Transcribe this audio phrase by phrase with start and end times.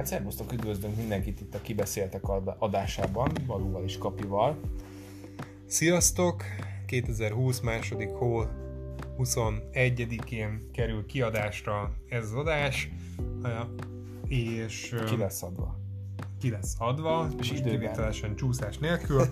[0.00, 2.28] Hát szervusztok, üdvözlünk mindenkit itt a Kibeszéltek
[2.58, 4.60] adásában, Balúval és Kapival.
[5.66, 6.42] Sziasztok!
[6.86, 8.42] 2020 második hó
[9.18, 12.88] 21-én kerül kiadásra ez az adás,
[14.28, 14.94] és...
[15.06, 15.78] Ki lesz adva.
[16.40, 19.22] Ki lesz adva, és idővételesen csúszás nélkül.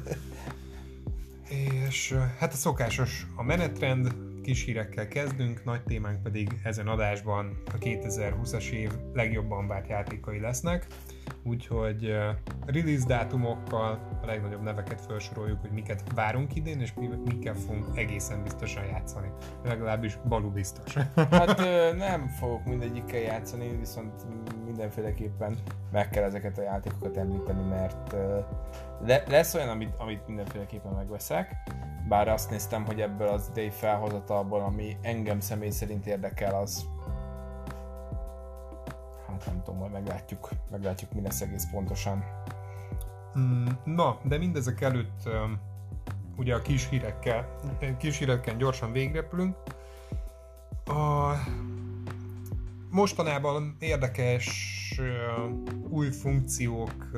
[1.88, 4.14] és hát a szokásos a menetrend,
[4.48, 10.86] kis hírekkel kezdünk, nagy témánk pedig ezen adásban a 2020-as év legjobban várt játékai lesznek,
[11.42, 12.16] úgyhogy
[12.66, 16.92] release dátumokkal a legnagyobb neveket felsoroljuk, hogy miket várunk idén, és
[17.24, 19.28] mikkel fogunk egészen biztosan játszani.
[19.64, 20.94] Legalábbis Balu biztos.
[21.30, 21.58] Hát
[21.96, 24.12] nem fogok mindegyikkel játszani, viszont
[24.64, 25.56] mindenféleképpen
[25.92, 28.12] meg kell ezeket a játékokat említeni, mert
[29.06, 31.56] le, lesz olyan, amit, amit mindenféleképpen megveszek,
[32.08, 36.86] bár azt néztem, hogy ebből az idei felhozatalból, ami engem személy szerint érdekel, az
[39.26, 42.24] hát nem tudom, majd meglátjuk, meglátjuk mi lesz egész pontosan.
[43.38, 45.28] Mm, na, de mindezek előtt
[46.36, 47.56] ugye a kis hírekkel,
[47.98, 49.56] kis hírekkel gyorsan végrepülünk.
[50.84, 51.32] A,
[52.90, 55.00] mostanában érdekes
[55.88, 57.10] új funkciók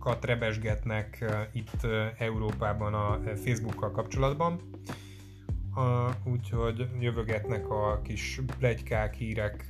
[0.00, 1.86] kat rebesgetnek itt
[2.18, 4.60] Európában a Facebookkal kapcsolatban.
[6.24, 9.64] Úgyhogy jövögetnek a kis plegykák, hírek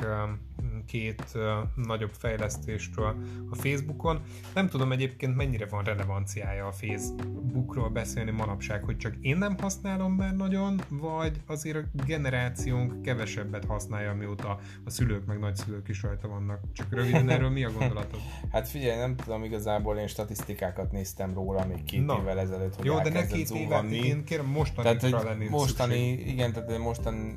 [0.87, 1.39] két
[1.75, 3.17] nagyobb fejlesztésről
[3.51, 4.21] a Facebookon.
[4.55, 10.13] Nem tudom egyébként mennyire van relevanciája a Facebookról beszélni manapság, hogy csak én nem használom
[10.13, 16.29] már nagyon, vagy azért a generációnk kevesebbet használja, mióta a szülők meg nagyszülők is rajta
[16.29, 16.61] vannak.
[16.73, 18.21] Csak röviden erről mi a gondolatod?
[18.53, 22.19] hát figyelj, nem tudom, igazából én statisztikákat néztem róla még két Na.
[22.21, 26.29] évvel ezelőtt, hogy Jó, de ne két évet, én kérem mostani tehát, lenni mostani, szükség.
[26.29, 27.35] igen, tehát mostani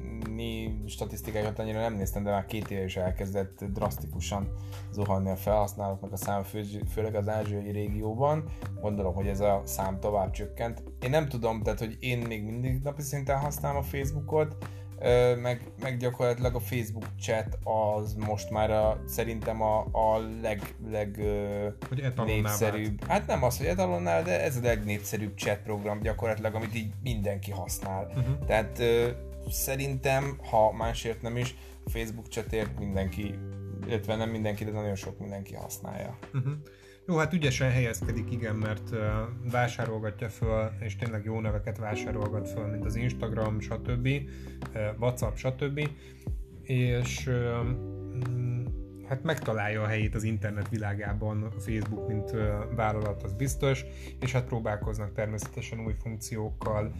[0.85, 4.47] statisztikákat annyira nem néztem, de már két éve is elkezdett elkezdett drasztikusan
[4.91, 8.43] zuhanni a felhasználóknak a szám, fő, főleg az ázsiai régióban.
[8.81, 10.83] Gondolom, hogy ez a szám tovább csökkent.
[11.01, 14.57] Én nem tudom, tehát, hogy én még mindig napi szinten használom a Facebookot,
[15.41, 21.19] meg, meg gyakorlatilag a Facebook chat az most már a, szerintem a, a leg, leg
[21.89, 22.99] hogy népszerűbb.
[22.99, 23.11] Vált.
[23.11, 27.51] Hát nem az, hogy etalonnál, de ez a legnépszerűbb chat program gyakorlatilag, amit így mindenki
[27.51, 28.05] használ.
[28.15, 28.45] Uh-huh.
[28.45, 28.81] Tehát
[29.49, 31.55] szerintem, ha másért nem is,
[31.85, 33.35] Facebook chatért mindenki,
[33.87, 36.17] illetve nem mindenki, de nagyon sok mindenki használja.
[36.33, 36.53] Uh-huh.
[37.07, 38.99] Jó, hát ügyesen helyezkedik, igen, mert uh,
[39.51, 45.89] vásárolgatja föl, és tényleg jó neveket vásárolgat föl, mint az Instagram, stb., uh, WhatsApp, stb.,
[46.63, 47.67] és uh,
[49.07, 52.31] hát megtalálja a helyét az internet világában a Facebook, mint
[52.75, 53.85] vállalat, az biztos,
[54.19, 56.93] és hát próbálkoznak természetesen új funkciókkal.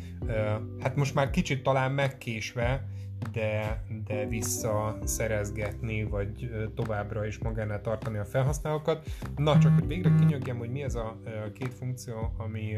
[0.80, 2.88] Hát most már kicsit talán megkésve,
[3.32, 9.08] de, de visszaszerezgetni, vagy továbbra is magánál tartani a felhasználókat.
[9.36, 11.20] Na, csak hogy végre kinyögjem, hogy mi ez a
[11.54, 12.78] két funkció, ami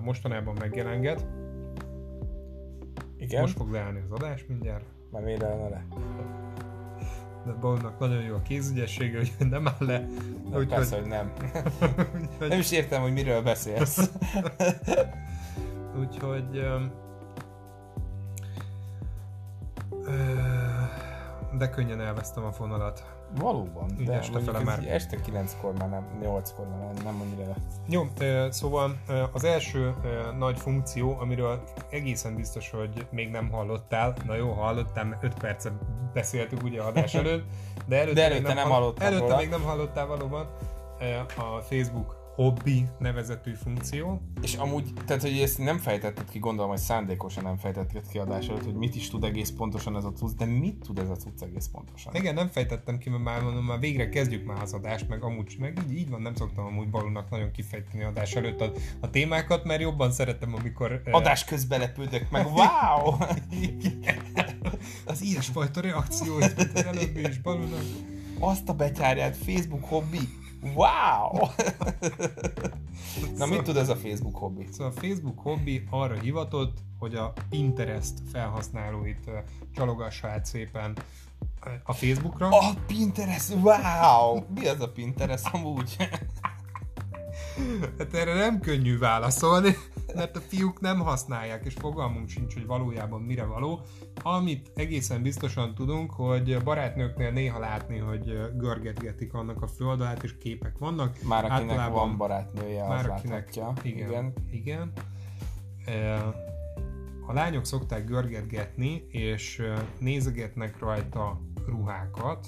[0.00, 1.26] mostanában megjelenget.
[3.18, 3.40] Igen.
[3.40, 4.84] Most fog leállni az adás mindjárt.
[5.10, 5.86] Már miért le?
[7.46, 10.06] De Baunak nagyon jó a kézügyessége, hogy nem áll le.
[10.50, 11.32] Na, úgy, persze, hogy, hogy nem.
[12.48, 14.10] nem is értem, hogy miről beszélsz.
[16.00, 16.64] Úgyhogy
[21.58, 23.17] de könnyen elvesztem a fonalat.
[23.36, 24.86] Valóban, de este, fele már.
[24.86, 27.54] este 9-kor már nem, 8-kor már nem, nem annyira.
[27.88, 28.06] Jó,
[28.50, 28.96] szóval
[29.32, 29.94] az első
[30.38, 35.72] nagy funkció, amiről egészen biztos, hogy még nem hallottál, na jó, hallottam, 5 percet
[36.12, 37.44] beszéltük ugye adás előtt,
[37.86, 39.36] de előtte, de előtte még nem, nem hallottál Előtte róla.
[39.36, 40.46] még nem hallottál valóban
[41.36, 44.20] a Facebook hobbi nevezetű funkció.
[44.42, 48.48] És amúgy, tehát hogy ezt nem fejtetted ki, gondolom, hogy szándékosan nem fejtetted ki adás
[48.48, 51.16] előtt, hogy mit is tud egész pontosan ez a cucc, de mit tud ez a
[51.16, 52.14] cucc egész pontosan?
[52.14, 55.56] Igen, nem fejtettem ki, mert már mondom, már végre kezdjük már az adást, meg amúgy,
[55.58, 59.64] meg így, így van, nem szoktam amúgy balónak nagyon kifejteni adás előtt a, a témákat,
[59.64, 61.02] mert jobban szeretem, amikor...
[61.10, 63.16] Adás közben lepődök meg, wow!
[65.12, 67.84] az ilyesfajta reakció, mint az előbbi is balónak.
[68.38, 70.18] Azt a betyárját, Facebook hobbi,
[70.62, 71.48] Wow!
[73.38, 74.68] Na, mit tud ez a Facebook hobbi?
[74.72, 79.30] Szóval a Facebook hobbi arra hivatott, hogy a Pinterest felhasználóit
[79.74, 80.98] csalogassa át szépen
[81.84, 82.48] a Facebookra.
[82.48, 84.42] A Pinterest, wow!
[84.54, 85.96] Mi az a Pinterest amúgy?
[87.98, 89.76] Hát erre nem könnyű válaszolni,
[90.14, 93.80] mert a fiúk nem használják, és fogalmunk sincs, hogy valójában mire való.
[94.22, 100.78] Amit egészen biztosan tudunk, hogy barátnőknél néha látni, hogy görgetgetik annak a földalát, és képek
[100.78, 101.22] vannak.
[101.22, 103.72] Már akinek Általában, van barátnője, az már akinek, láthatja.
[103.82, 104.32] Igen, igen.
[104.50, 104.92] igen.
[107.26, 109.62] A lányok szokták görgetgetni, és
[109.98, 112.46] nézegetnek rajta ruhákat,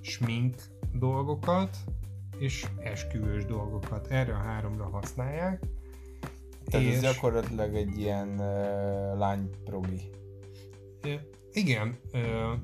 [0.00, 0.54] smink
[0.92, 1.76] dolgokat,
[2.38, 4.06] és esküvős dolgokat.
[4.06, 5.62] Erre a háromra használják.
[6.64, 6.94] Tehát és...
[6.94, 10.00] ez gyakorlatilag egy ilyen uh, lányprogi.
[11.52, 11.98] Igen,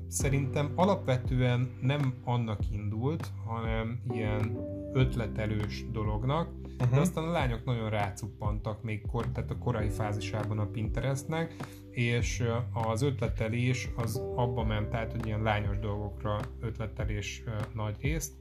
[0.07, 4.57] szerintem alapvetően nem annak indult, hanem ilyen
[4.93, 6.89] ötletelős dolognak, uh-huh.
[6.89, 11.55] de aztán a lányok nagyon rácuppantak még kor, tehát a korai fázisában a Pinterestnek,
[11.91, 12.43] és
[12.73, 17.43] az ötletelés az abba ment át, hogy ilyen lányos dolgokra ötletelés
[17.73, 18.33] nagy részt,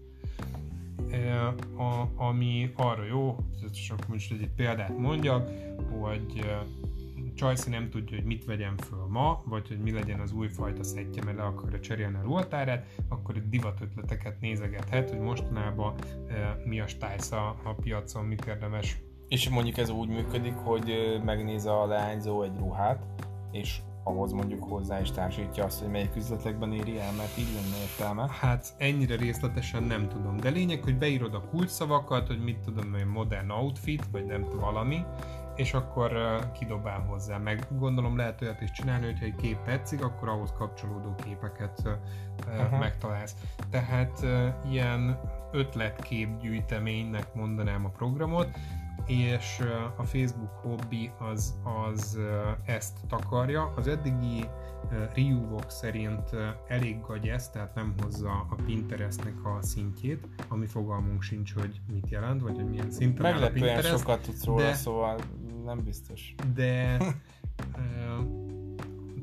[1.76, 3.36] a, ami arra jó,
[3.86, 5.50] csak most egy példát mondjak,
[6.00, 6.44] hogy
[7.34, 11.24] Csajci nem tudja, hogy mit vegyen föl ma, vagy hogy mi legyen az újfajta szettje,
[11.24, 15.94] mert le akarja cserélni a ruhatárát, akkor egy divat ötleteket nézegethet, hogy mostanában
[16.64, 19.00] mi a stájsza a piacon, mit érdemes.
[19.28, 23.06] És mondjuk ez úgy működik, hogy megnéz a leányzó egy ruhát,
[23.52, 27.76] és ahhoz mondjuk hozzá is társítja azt, hogy melyik üzletekben éri el, mert így lenne
[27.82, 28.28] értelme.
[28.40, 33.06] Hát ennyire részletesen nem tudom, de lényeg, hogy beírod a kulcsszavakat, hogy mit tudom, hogy
[33.06, 35.04] modern outfit, vagy nem tudom, valami,
[35.56, 37.38] és akkor kidobál hozzá.
[37.38, 41.82] Meg gondolom lehet olyat is csinálni, hogyha egy kép tetszik, akkor ahhoz kapcsolódó képeket
[42.46, 42.78] uh-huh.
[42.78, 43.34] megtalálsz.
[43.70, 44.26] Tehát
[44.70, 45.20] ilyen
[45.52, 48.48] ötletképgyűjteménynek mondanám a programot,
[49.10, 49.62] és
[49.96, 52.18] a Facebook hobby az, az
[52.64, 53.72] ezt takarja.
[53.76, 54.44] Az eddigi
[54.90, 56.30] reviewok szerint
[56.68, 62.42] elég gagyesz, tehát nem hozza a Pinterestnek a szintjét, ami fogalmunk sincs, hogy mit jelent,
[62.42, 63.98] vagy hogy milyen szinten Meglepően áll a Pinterest.
[63.98, 65.18] sokat tudsz róla, de, szóval
[65.64, 66.34] nem biztos.
[66.54, 66.96] De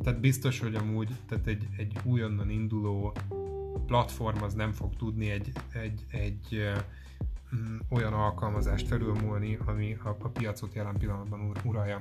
[0.03, 3.13] tehát biztos, hogy amúgy tehát egy, egy újonnan induló
[3.85, 6.71] platform az nem fog tudni egy, egy, egy
[7.89, 11.99] olyan alkalmazást felülmúlni, ami a, a piacot jelen pillanatban ur, uralja.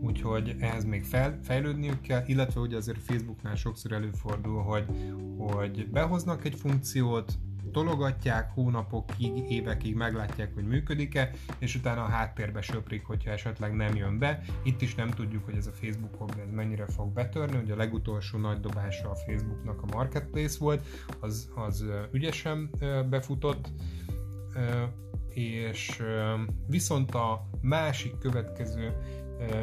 [0.00, 4.86] Úgyhogy ehhez még fel, fejlődniük kell, illetve ugye azért Facebooknál sokszor előfordul, hogy,
[5.38, 7.32] hogy behoznak egy funkciót,
[7.70, 14.18] tologatják hónapokig, évekig meglátják, hogy működik-e, és utána a háttérbe söprik, hogyha esetleg nem jön
[14.18, 14.42] be.
[14.62, 18.38] Itt is nem tudjuk, hogy ez a Facebook ez mennyire fog betörni, ugye a legutolsó
[18.38, 20.86] nagy dobása a Facebooknak a Marketplace volt,
[21.20, 22.70] az, az ügyesen
[23.10, 23.68] befutott,
[25.34, 26.02] és
[26.66, 28.92] viszont a másik következő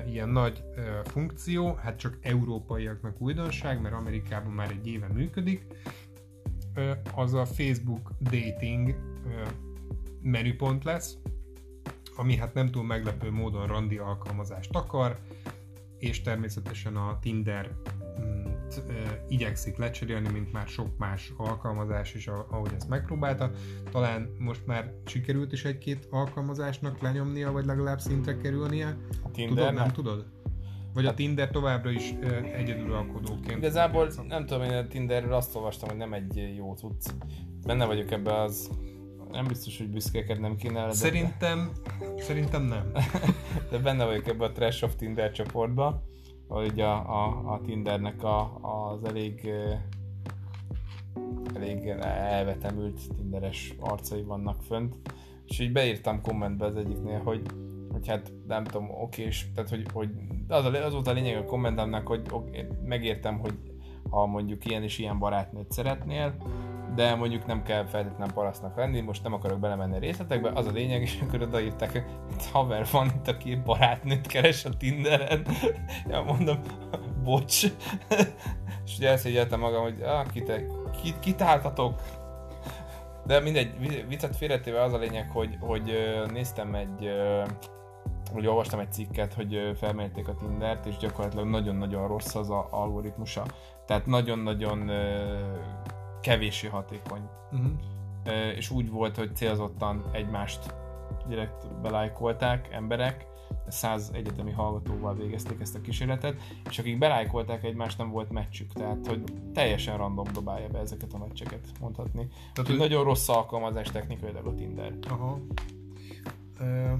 [0.07, 0.63] ilyen nagy
[1.03, 5.65] funkció, hát csak európaiaknak újdonság, mert Amerikában már egy éve működik,
[7.15, 8.95] az a Facebook Dating
[10.21, 11.17] menüpont lesz,
[12.15, 15.19] ami hát nem túl meglepő módon randi alkalmazást akar,
[15.99, 17.75] és természetesen a Tinder
[19.27, 23.51] igyekszik lecserélni, mint már sok más alkalmazás is, ahogy ezt megpróbálta.
[23.91, 28.97] Talán most már sikerült is egy-két alkalmazásnak lenyomnia, vagy legalább szintre kerülnie.
[29.23, 30.25] A Tinder tudod, nem tudod?
[30.97, 32.13] Vagy a Tinder továbbra is
[32.55, 33.57] egyedülalkodóként.
[33.57, 37.09] Igazából nem tudom, én a Tinderről azt olvastam, hogy nem egy jó cucc.
[37.65, 38.69] Benne vagyok ebbe az
[39.31, 40.85] nem biztos, hogy büszkékednem kéne.
[40.85, 41.71] De szerintem,
[42.17, 42.91] szerintem nem.
[43.71, 46.03] de benne vagyok ebbe a Trash of Tinder csoportba
[46.47, 49.51] hogy a, a, a Tindernek a, az elég
[51.55, 54.95] elég elvetemült tinderes arcai vannak fönt,
[55.45, 57.41] és így beírtam kommentbe az egyiknél, hogy,
[57.97, 60.09] hogy hát nem tudom, oké, és tehát hogy, hogy
[60.47, 63.53] az, a, az volt a lényeg a kommentemnek, hogy oké, megértem, hogy
[64.09, 66.35] ha mondjuk ilyen és ilyen barátnőt szeretnél,
[66.95, 70.71] de mondjuk nem kell feltétlenül parasztnak lenni, most nem akarok belemenni a részletekbe, az a
[70.71, 72.03] lényeg, és akkor odaírták,
[72.51, 75.45] haver van itt, aki barátnőt keres a Tinderen.
[76.09, 76.59] ja, mondom,
[77.23, 77.63] bocs.
[78.85, 80.51] és ugye elszégyeltem magam, hogy ah, kit,
[81.01, 82.01] kit, kitáltatok.
[83.25, 85.91] De mindegy, viccet félretéve az a lényeg, hogy, hogy
[86.33, 87.09] néztem egy
[88.33, 93.45] hogy olvastam egy cikket, hogy felmérték a Tindert, és gyakorlatilag nagyon-nagyon rossz az a algoritmusa.
[93.85, 94.91] Tehát nagyon-nagyon
[96.21, 97.21] kevéssé hatékony.
[97.51, 97.71] Uh-huh.
[98.55, 100.73] És úgy volt, hogy célzottan egymást
[101.27, 103.27] direkt belájkolták emberek,
[103.67, 109.07] száz egyetemi hallgatóval végezték ezt a kísérletet, és akik belájkolták egymást, nem volt meccsük, tehát
[109.07, 112.27] hogy teljesen random dobálja be ezeket a meccseket, mondhatni.
[112.53, 114.93] Tehát, hogy nagyon rossz alkalmazás technikailag a Tinder.
[115.09, 115.39] Aha.
[116.59, 116.91] Uh,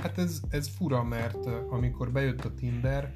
[0.00, 3.14] hát ez, ez fura, mert amikor bejött a Tinder,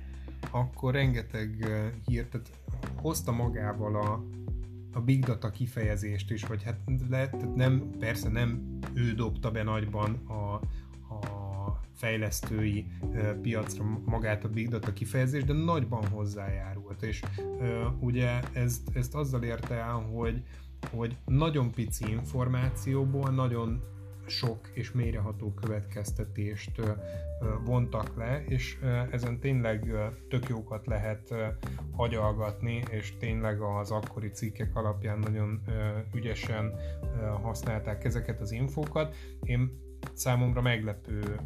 [0.51, 1.67] akkor rengeteg
[2.07, 2.51] hírt, tehát
[2.97, 4.25] hozta magával a,
[4.93, 10.15] a big data kifejezést is, vagy hát le, nem, persze nem ő dobta be nagyban
[10.15, 10.55] a,
[11.15, 12.87] a fejlesztői
[13.43, 17.23] piacra magát a big data kifejezést, de nagyban hozzájárult, és
[18.01, 20.43] ugye ezt, ezt azzal érte el, hogy,
[20.91, 23.83] hogy nagyon pici információból nagyon
[24.27, 26.81] sok és mélyreható következtetést
[27.65, 28.79] vontak le, és
[29.11, 29.93] ezen tényleg
[30.29, 31.35] tök jókat lehet
[31.97, 35.63] agyalgatni, és tényleg az akkori cikkek alapján nagyon
[36.15, 36.75] ügyesen
[37.43, 39.17] használták ezeket az infókat.
[39.43, 39.81] Én
[40.13, 41.37] számomra meglepő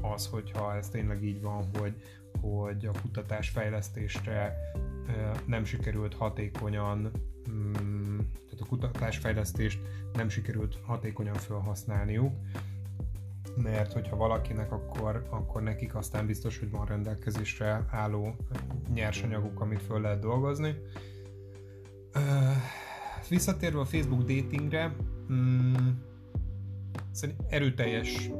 [0.00, 1.94] az, hogyha ez tényleg így van, hogy,
[2.40, 4.56] hogy a kutatásfejlesztésre
[5.46, 7.10] nem sikerült hatékonyan
[8.32, 9.80] tehát a kutatásfejlesztést
[10.12, 12.32] nem sikerült hatékonyan felhasználniuk,
[13.56, 18.36] mert hogyha valakinek, akkor, akkor nekik aztán biztos, hogy van rendelkezésre álló
[18.94, 20.74] nyersanyaguk, amit föl lehet dolgozni.
[23.28, 24.96] Visszatérve a Facebook datingre,
[25.32, 25.74] mm,
[27.10, 28.30] szerintem erőteljes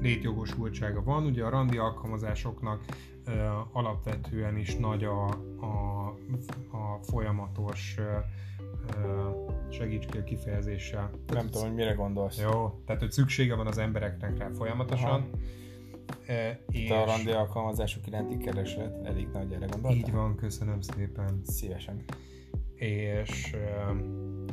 [0.00, 1.24] létjogosultsága van.
[1.24, 2.84] Ugye a randi alkalmazásoknak
[3.72, 5.24] alapvetően is nagy a,
[5.60, 6.06] a,
[6.70, 7.96] a folyamatos
[9.70, 11.10] segíts kifejezéssel.
[11.26, 12.38] Nem tudom, hogy mire gondolsz.
[12.40, 15.10] Jó, tehát hogy szüksége van az embereknek rá folyamatosan.
[15.10, 15.28] Aha.
[16.26, 16.90] E, és...
[16.90, 19.92] a randi alkalmazások iránti kereslet elég nagy, erre gondoltál?
[19.92, 21.40] Így van, köszönöm szépen.
[21.44, 22.04] Szívesen.
[22.74, 23.96] És uh,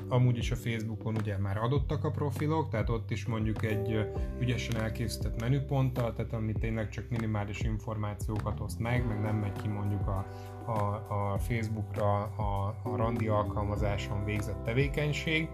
[0.09, 4.75] amúgy is a Facebookon ugye már adottak a profilok, tehát ott is mondjuk egy ügyesen
[4.75, 10.07] elkészített menüponttal, tehát ami tényleg csak minimális információkat oszt meg, meg nem megy ki mondjuk
[10.07, 10.27] a,
[10.67, 15.49] a, a Facebookra a, a randi alkalmazáson végzett tevékenység,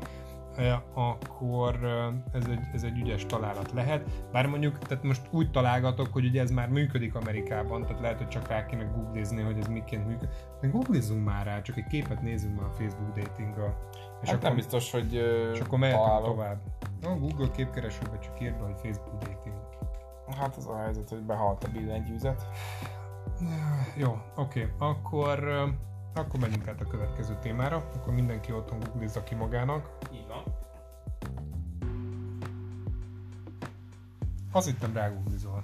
[0.94, 1.80] akkor
[2.32, 4.10] ez egy, ez egy ügyes találat lehet.
[4.32, 8.28] Bár mondjuk, tehát most úgy találgatok, hogy ugye ez már működik Amerikában, tehát lehet, hogy
[8.28, 10.30] csak rá kéne googlizni, hogy ez miként működik.
[10.62, 13.90] De googlizzunk már rá, csak egy képet nézzünk már a Facebook datingról.
[14.22, 15.14] És hát akkor, nem biztos, hogy
[15.54, 16.62] És akkor mehetünk tovább.
[17.02, 19.56] No, Google képkeresőbe csak írd hogy Facebook dating.
[20.38, 22.48] Hát az a helyzet, hogy behalt a billentyűzet.
[23.98, 24.62] Jó, oké.
[24.64, 24.74] Okay.
[24.78, 25.50] Akkor,
[26.14, 27.90] akkor menjünk át a következő témára.
[27.96, 29.98] Akkor mindenki otthon googlizza ki magának.
[30.14, 30.44] Így van.
[34.52, 35.64] Azt hittem rágooglizol.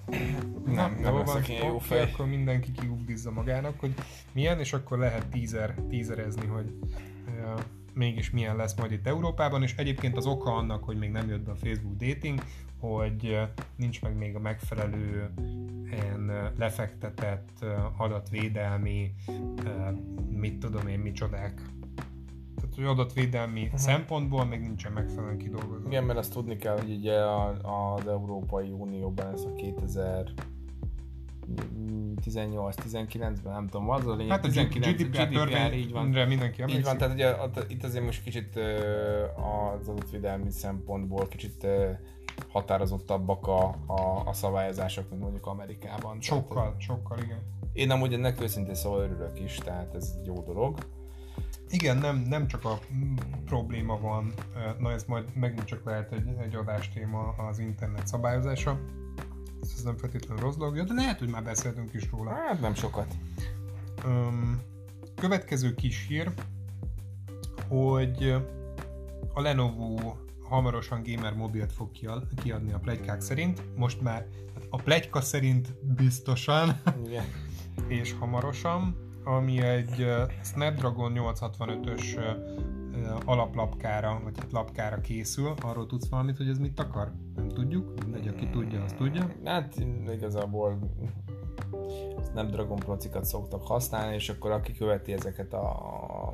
[0.65, 2.01] Nem, nem, nem leszek ilyen jó fej.
[2.01, 3.93] Akkor mindenki kigooglizza magának, hogy
[4.31, 6.73] milyen, és akkor lehet tízer, tízerezni, hogy
[7.27, 7.61] uh,
[7.93, 11.41] mégis milyen lesz majd itt Európában, és egyébként az oka annak, hogy még nem jött
[11.41, 12.41] be a Facebook dating,
[12.79, 13.39] hogy
[13.75, 15.29] nincs meg még a megfelelő
[16.57, 17.65] lefektetett
[17.97, 19.13] adatvédelmi,
[20.29, 21.61] mit tudom én, micsodák.
[22.55, 23.79] Tehát, hogy adatvédelmi uh-huh.
[23.79, 25.87] szempontból még nincsen megfelelően kidolgozva.
[25.87, 27.15] Igen, mert azt tudni kell, hogy ugye
[27.61, 30.33] az Európai Unióban ez a 2000
[32.25, 34.31] 18-19-ben, nem tudom, az a lényeg.
[34.31, 36.07] Hát a 19, GDPR, GDPR így van.
[36.07, 37.35] mindenki Így van, tehát ugye
[37.67, 38.59] itt azért most kicsit
[39.35, 41.67] az adatvédelmi szempontból kicsit
[42.47, 46.21] határozottabbak a, a, a szabályozások, mint mondjuk Amerikában.
[46.21, 47.39] Sokkal, tehát, sokkal, igen.
[47.73, 50.77] Én amúgy ennek őszintén szóval örülök is, tehát ez egy jó dolog.
[51.69, 52.79] Igen, nem, nem csak a
[53.45, 54.33] probléma van,
[54.79, 58.79] na ez majd megint csak lehet egy, egy adástéma az internet szabályozása,
[59.61, 62.31] ez nem feltétlenül rossz dolog, de lehet, hogy már beszéltünk is róla.
[62.31, 63.15] Hát nem sokat.
[64.05, 64.61] Um,
[65.15, 66.31] következő kis hír,
[67.67, 68.35] hogy
[69.33, 70.15] a Lenovo
[70.49, 71.91] hamarosan gamer mobilt fog
[72.43, 73.63] kiadni a plegykák szerint.
[73.75, 77.23] Most már hát a plegyka szerint biztosan, Igen.
[77.99, 80.07] és hamarosan, ami egy
[80.43, 82.19] Snapdragon 865-ös
[83.25, 85.53] alaplapkára, vagy hát lapkára készül.
[85.61, 87.11] Arról tudsz valamit, hogy ez mit akar?
[87.35, 89.31] Nem tudjuk, mindegy, aki tudja, az tudja.
[89.43, 89.75] Hát
[90.13, 90.79] igazából
[92.31, 96.33] Snapdragon procikat szoktak használni, és akkor aki követi ezeket a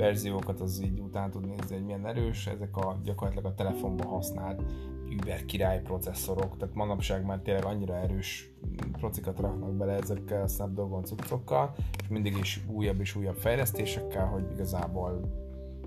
[0.00, 4.62] verziókat, az így utána tud nézni, hogy milyen erős, ezek a gyakorlatilag a telefonban használt
[5.10, 8.50] über király processzorok, tehát manapság már tényleg annyira erős
[8.92, 14.50] procikat raknak bele ezekkel a Snapdragon cuccokkal, és mindig is újabb és újabb fejlesztésekkel, hogy
[14.52, 15.38] igazából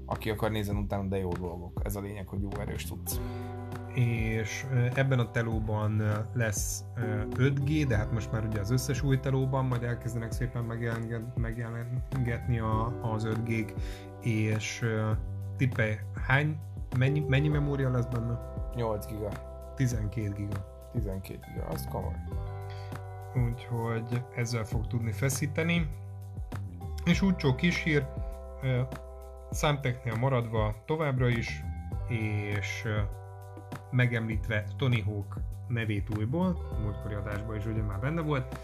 [0.05, 1.81] aki akar nézni utána, de jó dolgok.
[1.83, 3.19] Ez a lényeg, hogy jó erős tudsz
[3.93, 6.01] és ebben a telóban
[6.33, 6.83] lesz
[7.35, 10.63] 5G, de hát most már ugye az összes új telóban majd elkezdenek szépen
[11.35, 12.59] megjelengetni
[13.01, 13.73] az 5G-k,
[14.21, 14.85] és
[15.57, 15.97] tippelj,
[16.27, 16.59] hány,
[16.97, 18.39] mennyi, mennyi memória lesz benne?
[18.75, 19.29] 8 giga.
[19.75, 20.89] 12 giga.
[20.91, 22.15] 12 giga, az komoly.
[23.35, 25.89] Úgyhogy ezzel fog tudni feszíteni.
[27.05, 28.07] És úgy kis hír,
[29.51, 31.63] számteknél maradva továbbra is,
[32.07, 32.87] és
[33.93, 38.59] megemlítve Tony Hawk nevét újból, a múltkori adásban is ugye már benne volt.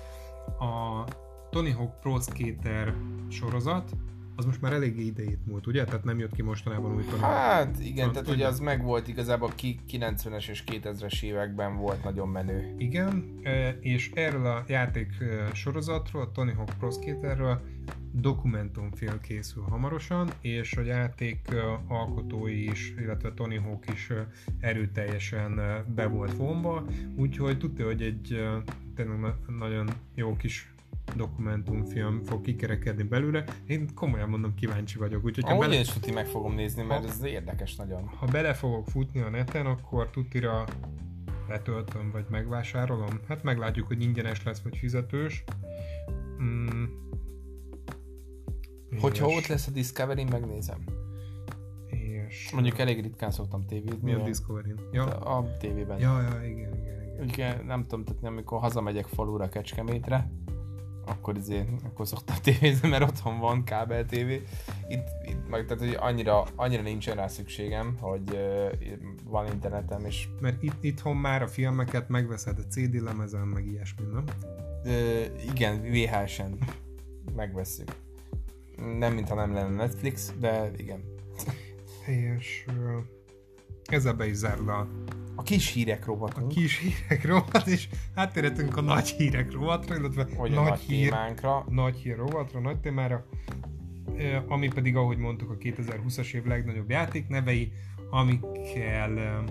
[0.59, 1.03] A
[1.49, 2.93] Tony Hawk Pro Skater
[3.29, 3.91] sorozat,
[4.35, 5.83] az most már eléggé idejét múlt, ugye?
[5.83, 8.13] Tehát nem jött ki mostanában új Tony Hát igen, Hawk.
[8.13, 12.75] tehát ugye az meg volt igazából ki 90-es és 2000-es években volt nagyon menő.
[12.77, 13.39] Igen,
[13.79, 15.07] és erről a játék
[15.53, 17.61] sorozatról, a Tony Hawk Pro Skaterről
[18.11, 21.39] dokumentumfilm készül hamarosan, és a játék
[21.87, 24.11] alkotói is, illetve Tony Hawk is
[24.59, 26.85] erőteljesen be volt vonva,
[27.15, 28.47] úgyhogy tudja, hogy egy
[28.95, 30.73] tényleg nagyon jó kis
[31.15, 33.43] dokumentumfilm fog kikerekedni belőle.
[33.65, 35.23] Én komolyan mondom, kíváncsi vagyok.
[35.23, 35.73] Úgyhogy ha bele...
[35.73, 38.07] én is tuti meg fogom nézni, mert ha, ez érdekes nagyon.
[38.07, 40.65] Ha bele fogok futni a neten, akkor tutira
[41.47, 43.19] letöltöm, vagy megvásárolom.
[43.27, 45.43] Hát meglátjuk, hogy ingyenes lesz, vagy fizetős.
[46.41, 46.83] Mm.
[49.01, 50.83] Hogyha ott lesz a Discovery, megnézem.
[51.85, 52.51] És...
[52.51, 54.01] Mondjuk elég ritkán szoktam tévét.
[54.01, 55.05] Mi a discovery Ja.
[55.05, 55.99] A tévében.
[55.99, 57.27] Ja, ja, igen, igen, igen.
[57.27, 60.31] igen nem tudom, tehát amikor hazamegyek falura Kecskemétre,
[61.05, 64.43] akkor izé, akkor szoktam tévézni, mert otthon van kábel tévé.
[64.87, 68.71] Itt, itt meg, tehát, hogy annyira, annyira nincsen rá szükségem, hogy uh,
[69.23, 70.27] van internetem, és...
[70.39, 74.23] Mert itt, itthon már a filmeket megveszed a CD lemezen, meg ilyesmi, nem?
[74.83, 76.57] Uh, igen, VHS-en
[77.35, 77.91] megveszünk.
[78.97, 81.03] Nem, mintha nem lenne Netflix, de igen.
[82.05, 83.03] És uh,
[83.85, 84.87] ezzel be is zárul a
[85.39, 86.33] a kis hírek rovat.
[86.37, 91.09] A kis hírek rovat, és áttérhetünk a nagy hírek rovatra, illetve Hogy nagy, nagy hír,
[91.09, 91.65] témánkra.
[91.69, 93.25] Nagy hír rovatra, nagy témára,
[94.47, 97.71] ami pedig, ahogy mondtuk, a 2020-as év legnagyobb játéknevei,
[98.09, 99.43] amikkel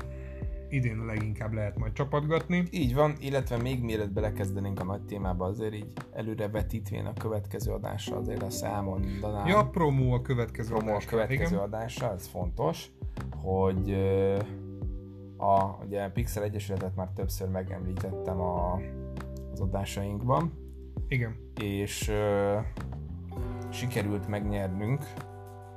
[0.69, 2.63] idén leginkább lehet majd csapatgatni.
[2.71, 7.73] Így van, illetve még mielőtt belekezdenénk a nagy témába, azért így előre vetítvén a következő
[7.73, 9.47] adásra azért a elmondanám.
[9.47, 11.09] Ja, promó a következő promó adásra.
[11.09, 11.67] a következő igen.
[11.67, 12.91] adásra, ez fontos,
[13.37, 13.93] hogy
[15.37, 18.81] a ugye Pixel Egyesületet már többször megemlítettem a,
[19.53, 20.53] az adásainkban.
[21.09, 21.37] Igen.
[21.61, 22.59] És ö,
[23.71, 25.05] sikerült megnyernünk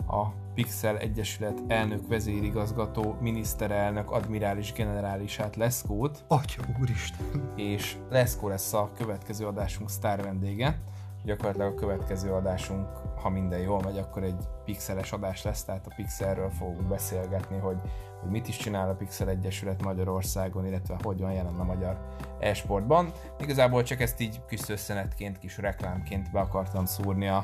[0.08, 6.24] a Pixel Egyesület elnök vezérigazgató, miniszterelnök, admirális generálisát Leszkót.
[6.28, 7.52] Atya úristen!
[7.56, 10.82] És Leszkó lesz a következő adásunk sztár vendége.
[11.24, 12.88] Gyakorlatilag a következő adásunk,
[13.22, 17.78] ha minden jól megy, akkor egy pixeles adás lesz, tehát a pixelről fogunk beszélgetni, hogy
[18.22, 21.98] hogy mit is csinál a Pixel Egyesület Magyarországon, illetve hogyan jelen a magyar
[22.40, 23.12] e-sportban.
[23.40, 27.44] Igazából csak ezt így kis összenetként, kis reklámként be akartam szúrni a,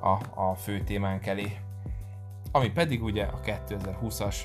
[0.00, 1.56] a, a fő témánk elé.
[2.52, 4.36] Ami pedig ugye a 2020-as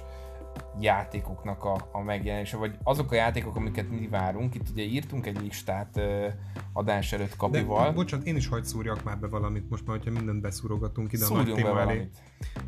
[0.80, 4.56] játékoknak a, a megjelenése, vagy azok a játékok, amiket mi várunk.
[4.56, 6.26] Itt ugye írtunk egy listát uh,
[6.74, 7.86] adás előtt kapival.
[7.86, 11.26] De, bocsánat, én is hagyd szúrjak már be valamit most már, hogyha mindent beszúrogatunk ide
[11.26, 12.10] Szúrjunk a nagy téma elé.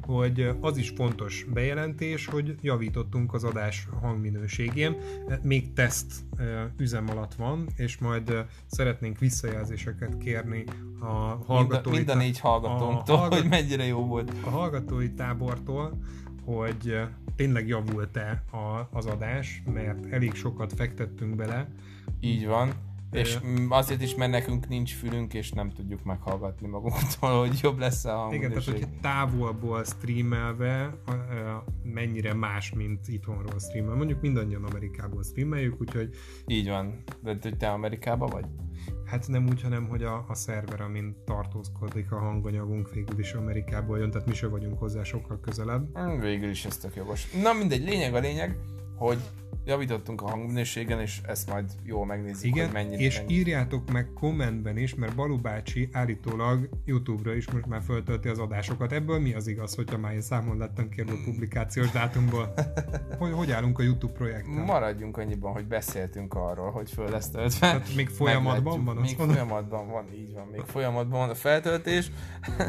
[0.05, 4.95] Hogy az is fontos bejelentés, hogy javítottunk az adás hangminőségén.
[5.41, 6.13] Még teszt
[6.77, 10.63] üzem alatt van, és majd szeretnénk visszajelzéseket kérni
[10.99, 11.05] a
[11.45, 11.57] hallgatói...
[11.65, 13.39] Mind a, mind a négy hallgatónktól, hallgat...
[13.39, 14.33] hogy mennyire jó volt.
[14.45, 15.97] A hallgatói tábortól,
[16.55, 16.99] hogy
[17.35, 18.43] tényleg javult-e
[18.91, 21.67] az adás, mert elég sokat fektettünk bele.
[22.19, 22.73] Így van.
[23.11, 23.37] És
[23.69, 28.29] azért is, mert nekünk nincs fülünk, és nem tudjuk meghallgatni magunktól, hogy jobb lesz a
[28.31, 31.01] Igen, tehát hogy távolból streamelve
[31.83, 33.95] mennyire más, mint itthonról streamel.
[33.95, 36.15] Mondjuk mindannyian Amerikából streameljük, úgyhogy...
[36.47, 37.03] Így van.
[37.21, 38.45] De hogy te Amerikában vagy?
[39.09, 43.97] Hát nem úgy, hanem hogy a, a szerver, amin tartózkodik a hanganyagunk, végül is Amerikából
[43.97, 45.97] jön, tehát mi sem vagyunk hozzá sokkal közelebb.
[45.97, 47.31] Hmm, végül is ez tök jogos.
[47.31, 48.57] Na mindegy, lényeg a lényeg,
[48.95, 49.19] hogy
[49.65, 52.99] javítottunk a hangminőségen, és ezt majd jól megnézzük, Igen, hogy mennyit.
[52.99, 53.31] és mennyit.
[53.31, 58.91] írjátok meg kommentben is, mert Balú bácsi állítólag YouTube-ra is most már föltölti az adásokat.
[58.91, 62.53] Ebből mi az igaz, hogyha már én számon lettem kérve a publikációs dátumból?
[63.19, 64.63] Hogy, hogy állunk a YouTube projekttel?
[64.63, 67.67] Maradjunk annyiban, hogy beszéltünk arról, hogy föl lesz töltve.
[67.67, 68.95] Tehát még folyamatban van?
[68.95, 69.35] Még mondom?
[69.35, 70.47] folyamatban van, így van.
[70.51, 72.11] Még folyamatban van a feltöltés.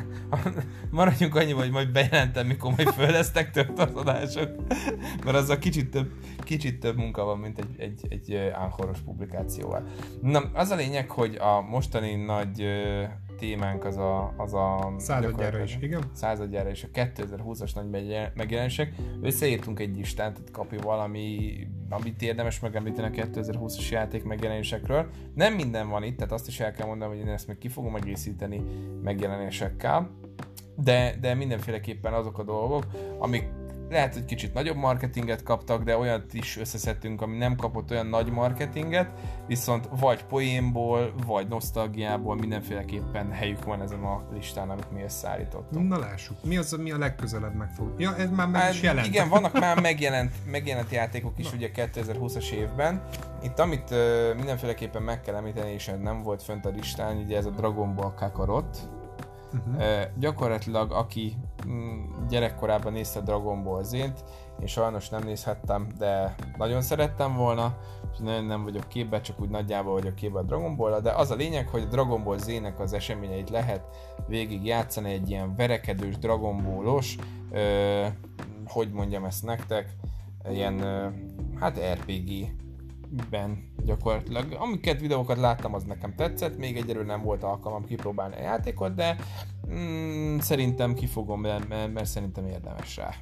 [0.90, 4.50] Maradjunk annyiban, hogy majd bejelentem, mikor majd föl lesznek töltve az adások.
[5.24, 9.83] Mert az a kicsit több, kicsit több munka van, mint egy, egy, egy ánhoros publikációval.
[10.22, 12.64] Na, az a lényeg, hogy a mostani nagy
[13.40, 14.35] témánk az a...
[14.37, 16.02] Az a századjára is, igen?
[16.12, 17.88] Századjára is, a 2020-as nagy
[18.35, 18.94] megjelenések.
[19.22, 21.52] Összeírtunk egy listát, tehát kapi valami,
[21.88, 25.06] amit érdemes megemlíteni a 2020-as játék megjelenésekről.
[25.35, 27.68] Nem minden van itt, tehát azt is el kell mondanom, hogy én ezt még ki
[27.68, 28.62] fogom egészíteni
[29.02, 30.11] megjelenésekkel.
[30.76, 32.87] De, de mindenféleképpen azok a dolgok,
[33.18, 33.44] amik
[33.90, 38.31] lehet, hogy kicsit nagyobb marketinget kaptak, de olyat is összeszedtünk, ami nem kapott olyan nagy
[38.31, 39.11] marketinget,
[39.46, 45.88] viszont vagy poénból, vagy nosztalgiából mindenféleképpen helyük van ezen a listán, amit mi összeállítottunk.
[45.88, 47.94] Na lássuk, mi az, ami a legközelebb meg fog...
[47.98, 49.07] Ja, ez már meg hát, is jelent.
[49.07, 51.57] Igen, vannak már megjelent, megjelent játékok is Na.
[51.57, 53.03] ugye 2020-as évben.
[53.42, 53.98] Itt amit uh,
[54.37, 58.14] mindenféleképpen meg kell említeni, és nem volt fönt a listán, ugye ez a Dragon Ball
[58.14, 58.88] Kakarot,
[59.54, 59.74] Uh-huh.
[59.74, 61.36] Uh, gyakorlatilag aki
[61.68, 64.24] mm, gyerekkorában nézte Dragon Ball Z-t,
[64.60, 67.78] Én sajnos nem nézhettem, de nagyon szerettem volna,
[68.12, 71.30] és nagyon nem vagyok képbe, csak úgy nagyjából vagyok képbe a Dragon ball de az
[71.30, 73.82] a lényeg, hogy a Dragon Ball Z-nek az eseményeit lehet
[74.26, 77.16] végig játszani egy ilyen verekedős Dragon Ballos,
[78.66, 79.96] hogy mondjam ezt nektek,
[80.50, 81.08] ilyen, ö,
[81.58, 82.30] hát RPG
[83.30, 84.52] ben gyakorlatilag.
[84.58, 89.16] Amiket videókat láttam, az nekem tetszett, még egyelőre nem volt alkalmam kipróbálni a játékot, de
[89.72, 93.14] mm, szerintem kifogom, mert, mert szerintem érdemes rá.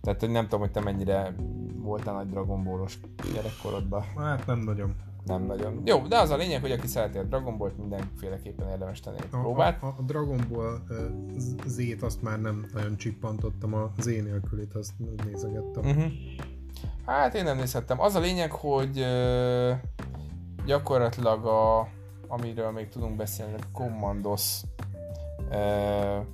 [0.00, 1.34] Tehát hogy nem tudom, hogy te mennyire
[1.76, 2.98] voltál nagy Dragon Ballos
[3.34, 4.02] gyerekkorodban.
[4.16, 4.94] Hát nem nagyon.
[5.24, 5.82] Nem nagyon.
[5.84, 9.28] Jó, de az a lényeg, hogy aki szereti a Dragon Ball-t, mindenféleképpen érdemes tenni egy
[9.28, 9.82] próbát.
[9.82, 10.78] A, a, a Dragon Ball
[11.66, 14.92] Z-t azt már nem nagyon csippantottam, a Z nélkülét azt
[15.24, 15.84] nézegettem.
[15.84, 16.12] Uh-huh.
[17.06, 18.00] Hát én nem nézhettem.
[18.00, 19.70] Az a lényeg, hogy uh,
[20.64, 21.88] gyakorlatilag a,
[22.28, 24.60] amiről még tudunk beszélni, a Commandos
[25.48, 26.26] uh,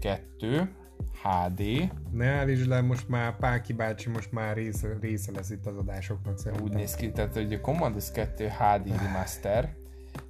[0.00, 0.70] 2,
[1.22, 1.92] HD.
[2.10, 6.38] Ne állítsd le, most már Páki bácsi most már része, része lesz itt az adásoknak
[6.38, 6.66] szerintem.
[6.66, 9.76] Úgy néz ki, tehát hogy a Commandos 2 HD Remaster,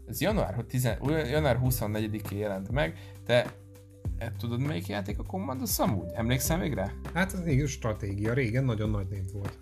[0.09, 0.89] ez január, 10,
[1.31, 3.47] január 24-én jelent meg, te
[4.19, 6.11] e, tudod melyik játék a Commandos amúgy?
[6.13, 6.93] Emlékszel még rá?
[7.15, 9.59] Hát az igen, stratégia, régen nagyon nagy név volt.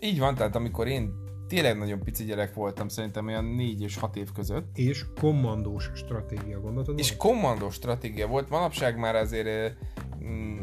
[0.00, 1.12] Így van, tehát amikor én
[1.48, 4.76] tényleg nagyon pici gyerek voltam, szerintem olyan 4 és 6 év között.
[4.76, 6.98] És kommandós stratégia, gondoltad?
[6.98, 9.76] És kommandós stratégia volt, manapság már azért
[10.24, 10.58] Mm,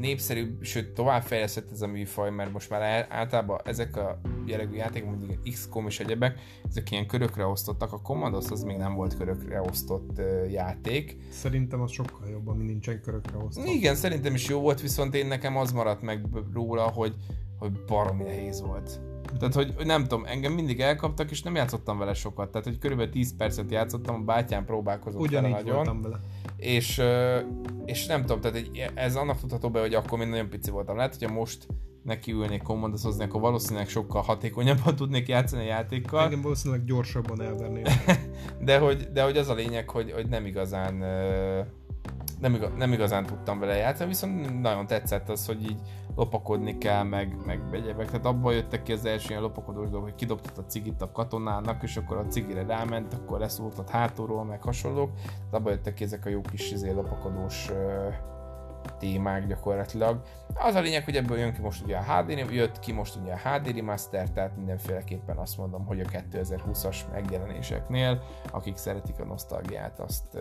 [0.00, 5.42] népszerű, sőt továbbfejlesztett ez a műfaj, mert most már általában ezek a jellegű játékok, mondjuk
[5.42, 6.38] XCOM és egyebek,
[6.68, 11.16] ezek ilyen körökre osztottak, a Commandos az még nem volt körökre osztott játék.
[11.30, 13.66] Szerintem az sokkal jobb, ami nincsen körökre osztott.
[13.66, 17.14] Igen, szerintem is jó volt, viszont én nekem az maradt meg róla, hogy,
[17.58, 19.00] hogy baromi nehéz volt.
[19.38, 22.50] Tehát, hogy nem tudom, engem mindig elkaptak, és nem játszottam vele sokat.
[22.50, 26.02] Tehát, hogy körülbelül 10 percet játszottam, a bátyám próbálkozott Ugyanígy vele nagyon.
[26.02, 26.20] vele
[26.56, 27.02] és,
[27.84, 30.96] és nem tudom, tehát ez annak tudható be, hogy akkor még nagyon pici voltam.
[30.96, 31.66] Lehet, hogyha most
[32.02, 36.24] nekiülnék kommandozozni, akkor valószínűleg sokkal hatékonyabban tudnék játszani a játékkal.
[36.24, 37.88] Engem valószínűleg gyorsabban elvernék.
[38.60, 41.04] de, hogy, de hogy az a lényeg, hogy, hogy nem igazán
[42.40, 45.80] nem, igaz, nem igazán tudtam vele játszani, viszont nagyon tetszett az, hogy így
[46.16, 48.06] lopakodni kell, meg, meg egyebek.
[48.06, 51.82] Tehát abban jöttek ki az első ilyen lopakodós dolgok, hogy kidobtad a cigit a katonának,
[51.82, 55.10] és akkor a cigire ráment, akkor leszúrtad hátulról, meg hasonlók.
[55.14, 57.70] Tehát abban jöttek ki ezek a jó kis izé, lopakodós
[58.98, 60.22] témák gyakorlatilag.
[60.54, 63.32] Az a lényeg, hogy ebből jön ki most ugye a HD, jött ki most ugye
[63.32, 70.00] a HD Remaster, tehát mindenféleképpen azt mondom, hogy a 2020-as megjelenéseknél, akik szeretik a nosztalgiát,
[70.00, 70.38] azt,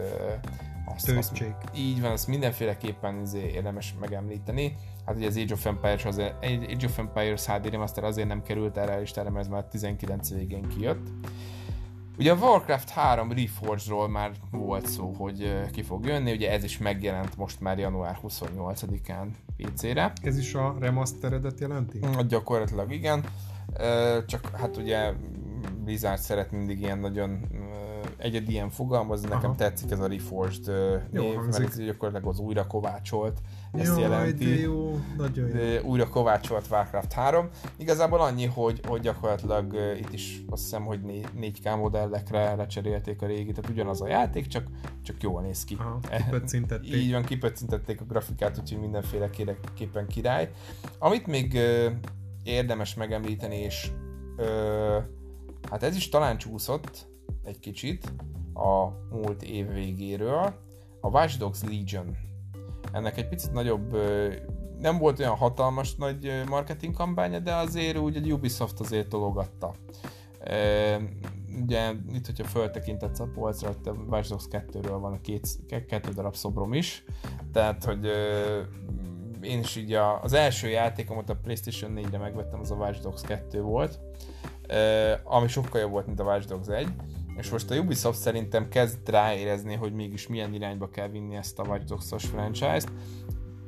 [0.85, 1.43] azt, azt
[1.75, 4.75] így van, azt mindenféleképpen izé érdemes megemlíteni.
[5.05, 8.77] Hát ugye az Age of Empires, azért, Age of Empires HD Remaster azért nem került
[8.77, 11.07] erre a listára, mert ez már 19 végén kijött.
[12.17, 16.77] Ugye a Warcraft 3 Reforged-ról már volt szó, hogy ki fog jönni, ugye ez is
[16.77, 20.13] megjelent most már január 28-án PC-re.
[20.21, 21.99] Ez is a remasteredet jelenti?
[22.05, 23.23] Mm, gyakorlatilag igen,
[24.25, 25.13] csak hát ugye
[25.83, 27.47] Blizzard szeret mindig ilyen nagyon
[28.17, 29.55] egyedi ilyen fogalmazni, nekem Aha.
[29.55, 30.67] tetszik ez a Reforged
[31.11, 33.41] jó, név, mert ez gyakorlatilag az újra kovácsolt,
[33.79, 34.59] ezt jó, jelenti.
[34.59, 35.81] Jó, nagyon jó.
[35.81, 37.49] Újra kovácsolt Warcraft 3.
[37.77, 40.99] Igazából annyi, hogy, hogy gyakorlatilag itt is azt hiszem, hogy
[41.41, 44.63] 4K modellekre lecserélték a régi, tehát ugyanaz a játék, csak,
[45.03, 45.75] csak jól néz ki.
[45.79, 46.93] Aha, kipöccintették.
[46.93, 50.51] Így van, kipöccintették a grafikát, úgyhogy mindenféleképpen király.
[50.99, 51.59] Amit még
[52.43, 53.91] érdemes megemlíteni, és
[54.37, 54.97] ö,
[55.69, 57.07] hát ez is talán csúszott,
[57.43, 58.13] egy kicsit
[58.53, 60.63] a múlt év végéről.
[61.01, 62.17] A Watch Dogs Legion.
[62.91, 63.97] Ennek egy picit nagyobb,
[64.79, 69.73] nem volt olyan hatalmas nagy marketing kampánya, de azért úgy egy Ubisoft azért tologatta.
[71.61, 76.35] Ugye itt, hogyha föltekintetsz a polcra, a Watch Dogs 2-ről van a két, kettő darab
[76.35, 77.03] szobrom is,
[77.51, 78.09] tehát, hogy
[79.41, 83.21] én is így a, az első játékomat a PlayStation 4-re megvettem, az a Watch Dogs
[83.21, 83.99] 2 volt,
[85.23, 86.87] ami sokkal jobb volt, mint a Watch Dogs 1,
[87.37, 91.63] és most a Ubisoft szerintem kezd ráérezni, hogy mégis milyen irányba kell vinni ezt a
[91.63, 92.91] Watch Dogs-os franchise-t.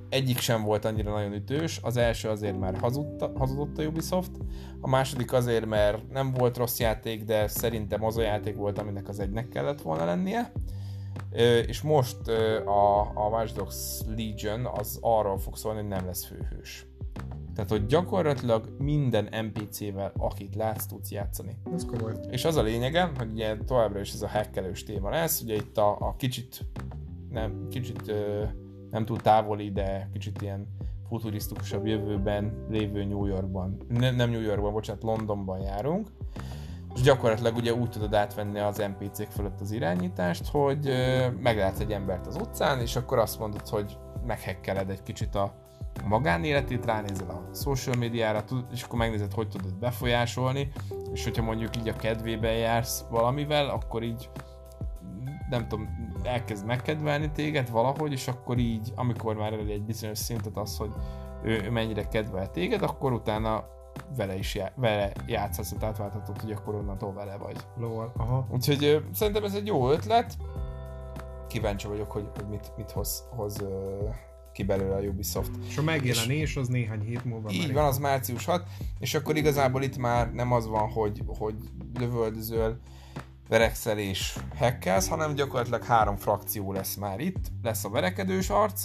[0.10, 4.32] Egyik sem volt annyira nagyon ütős, az első azért már hazudta, hazudott a Ubisoft,
[4.82, 9.08] a második azért, mert nem volt rossz játék, de szerintem az a játék volt, aminek
[9.08, 10.52] az egynek kellett volna lennie.
[11.68, 12.28] És most
[12.66, 16.87] a, a Watch Dogs Legion az arról fog szólni, hogy nem lesz főhős.
[17.58, 21.58] Tehát, hogy gyakorlatilag minden NPC-vel, akit látsz, tudsz játszani.
[21.74, 22.14] Ez komoly.
[22.30, 25.78] És az a lényege, hogy ugye továbbra is ez a hackelős téma lesz, ugye itt
[25.78, 26.66] a, a kicsit
[27.30, 28.44] nem, kicsit ö,
[28.92, 30.68] nem túl távoli, de kicsit ilyen
[31.08, 36.08] futurisztikusabb jövőben lévő New Yorkban, ne, nem New Yorkban, bocsánat, Londonban járunk,
[36.96, 40.92] és gyakorlatilag ugye úgy tudod átvenni az NPC-k fölött az irányítást, hogy
[41.40, 45.67] meglátsz egy embert az utcán, és akkor azt mondod, hogy meghekkeled egy kicsit a,
[46.04, 50.72] a magánéletét, ránézel a social médiára, és akkor megnézed, hogy tudod befolyásolni,
[51.14, 54.30] és hogyha mondjuk így a kedvében jársz valamivel, akkor így
[55.50, 60.58] nem tudom, elkezd megkedvelni téged valahogy, és akkor így, amikor már elér egy bizonyos szintet
[60.58, 60.94] az, hogy
[61.44, 63.64] ő mennyire kedvel téged, akkor utána
[64.16, 67.58] vele is já- vele játszhatsz, tehát átválthatod, hogy akkor onnantól vele vagy.
[67.78, 68.48] Lol, aha.
[68.52, 70.38] Úgyhogy ö, szerintem ez egy jó ötlet.
[71.48, 74.08] Kíváncsi vagyok, hogy, hogy mit, mit hoz, hoz ö,
[74.58, 75.52] ki belőle a Ubisoft.
[75.68, 78.64] És a megjelenés az néhány hét múlva Így már van, az március 6,
[79.00, 81.56] és akkor igazából itt már nem az van, hogy, hogy
[82.00, 82.80] lövöldözöl,
[83.50, 87.52] verekszel és hekkelsz, hanem gyakorlatilag három frakció lesz már itt.
[87.64, 88.84] Lesz a verekedős arc,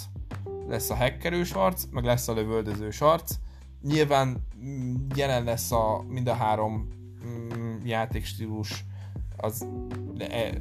[0.69, 3.35] lesz a hekkerős arc, meg lesz a lövöldözős arc.
[3.83, 6.89] Nyilván mm, jelen lesz a mind a három
[7.27, 8.85] mm, játékstílus
[9.37, 9.67] az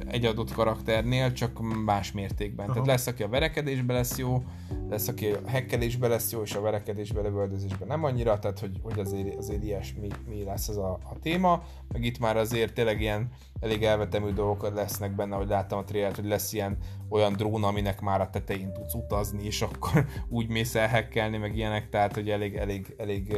[0.08, 2.64] egy adott karakternél, csak más mértékben.
[2.64, 2.72] Aha.
[2.72, 4.42] Tehát lesz, aki a verekedésben lesz jó,
[4.88, 8.98] lesz, aki a hekkelésben lesz jó, és a verekedésben, lövöldözésben nem annyira, tehát hogy, hogy
[8.98, 11.62] azért, azért ilyesmi mi lesz ez a, a téma.
[11.92, 16.16] Meg itt már azért tényleg ilyen elég elvetemű dolgok lesznek benne, hogy láttam a trailert,
[16.16, 16.76] hogy lesz ilyen
[17.08, 21.56] olyan drón, aminek már a tetején tudsz utazni, és akkor úgy mész el hekkelni, meg
[21.56, 23.36] ilyenek, tehát hogy elég, elég, elég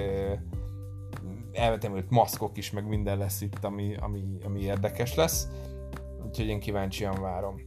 [1.52, 5.48] elvetemült maszkok is, meg minden lesz itt, ami, ami, ami érdekes lesz.
[6.26, 7.60] Úgyhogy én kíváncsian várom.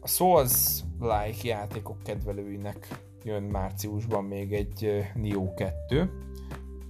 [0.00, 2.88] A Souls-like játékok kedvelőinek
[3.24, 6.10] jön márciusban még egy ö, Nioh 2.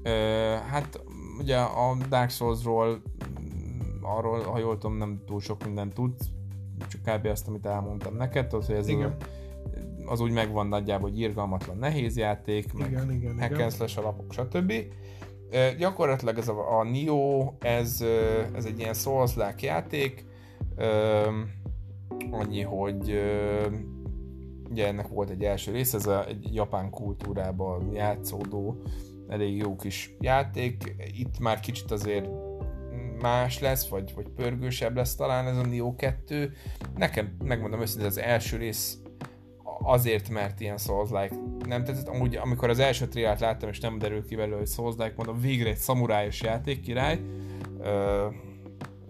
[0.03, 0.11] Ö,
[0.71, 1.01] Hát
[1.39, 3.03] ugye a Dark Souls-ról
[3.41, 6.27] mm, arról, ha jól tudom, nem túl sok mindent tudsz,
[6.89, 7.27] csak kb.
[7.27, 9.17] azt, amit elmondtam neked, tudod, hogy ez Igen.
[10.07, 14.73] Az úgy megvan nagyjából, hogy irgalmatlan nehéz játék, meg Igen, hack and slash alapok, stb.
[15.79, 18.05] Gyakorlatilag ez a, a Nioh, ez,
[18.55, 20.25] ez egy ilyen souls játék,
[22.31, 23.21] annyi, hogy
[24.71, 28.83] ugye ennek volt egy első rész, ez a, egy japán kultúrában játszódó
[29.29, 32.29] elég jó kis játék, itt már kicsit azért
[33.21, 36.53] más lesz, vagy, vagy pörgősebb lesz talán ez a Nioh 2.
[36.97, 39.02] Nekem, megmondom őszintén, az első rész
[39.85, 41.35] azért, mert ilyen Souls-like
[41.67, 42.09] nem tetszett.
[42.09, 45.69] Amúgy, amikor az első triát láttam, és nem derül ki belőle, hogy Souls-like, mondom, végre
[45.69, 47.21] egy szamurájos játék, király.
[47.81, 48.27] Ö,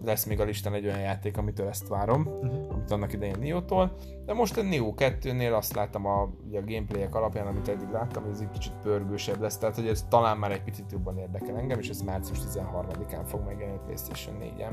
[0.04, 2.72] lesz még a listán egy olyan játék, amitől ezt várom, Uh-huh.
[2.72, 3.96] amit annak idején Nioh-tól.
[4.26, 8.32] De most a Nioh 2-nél azt láttam a, a gameplayek alapján, amit eddig láttam, hogy
[8.32, 11.78] ez egy kicsit pörgősebb lesz, tehát hogy ez talán már egy picit jobban érdekel engem,
[11.78, 14.72] és ez március 13-án fog megjelenni PlayStation 4-en.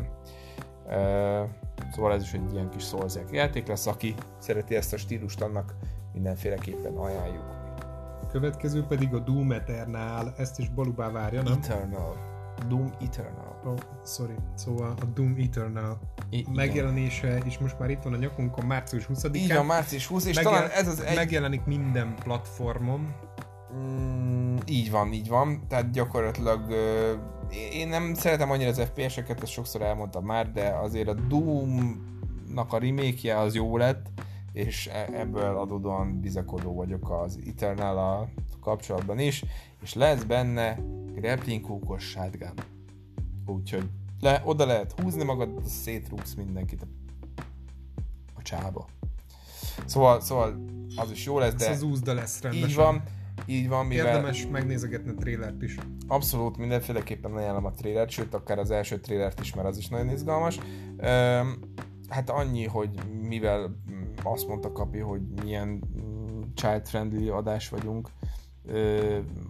[1.93, 5.75] Szóval ez is egy ilyen kis souls játék lesz, aki szereti ezt a stílust, annak
[6.13, 7.57] mindenféleképpen ajánljuk.
[8.31, 11.53] Következő pedig a Doom Eternal, ezt is Balubá várja, nem?
[11.53, 12.15] Eternal.
[12.67, 13.61] Doom Eternal.
[13.65, 14.35] Oh, sorry.
[14.55, 15.99] Szóval a Doom Eternal
[16.29, 16.53] I- igen.
[16.53, 19.35] megjelenése, és most már itt van a nyakunkon március 20-án.
[19.35, 21.15] Így van, március 20, és Megjel- talán ez az egy...
[21.15, 23.15] Megjelenik minden platformon.
[23.73, 25.63] Mm, így van, így van.
[25.67, 27.13] Tehát gyakorlatilag ö,
[27.51, 32.77] én nem szeretem annyira az FPS-eket, ezt sokszor elmondtam már, de azért a Doom-nak a
[32.77, 34.07] remake az jó lett,
[34.53, 38.29] és e- ebből adódóan bizakodó vagyok az eternal
[38.61, 39.43] kapcsolatban is,
[39.81, 40.79] és lesz benne
[41.13, 42.53] grappling hookos shotgun.
[43.45, 46.85] Úgyhogy le, oda lehet húzni magad, szétrúgsz mindenkit a,
[48.33, 48.85] a csába.
[49.85, 52.69] Szóval, szóval az is jó lesz, Ez de az úzda lesz rendesen.
[52.69, 53.03] így van,
[53.45, 55.77] így van, mivel Érdemes megnézegetni a trélert is.
[56.07, 60.09] abszolút mindenféleképpen ajánlom a trailert, sőt, akár az első trailert is, mert az is nagyon
[60.09, 60.59] izgalmas.
[60.97, 61.59] Öm,
[62.09, 62.89] hát annyi, hogy
[63.21, 63.75] mivel
[64.23, 68.09] azt mondta Kapi, hogy milyen mm, child-friendly adás vagyunk,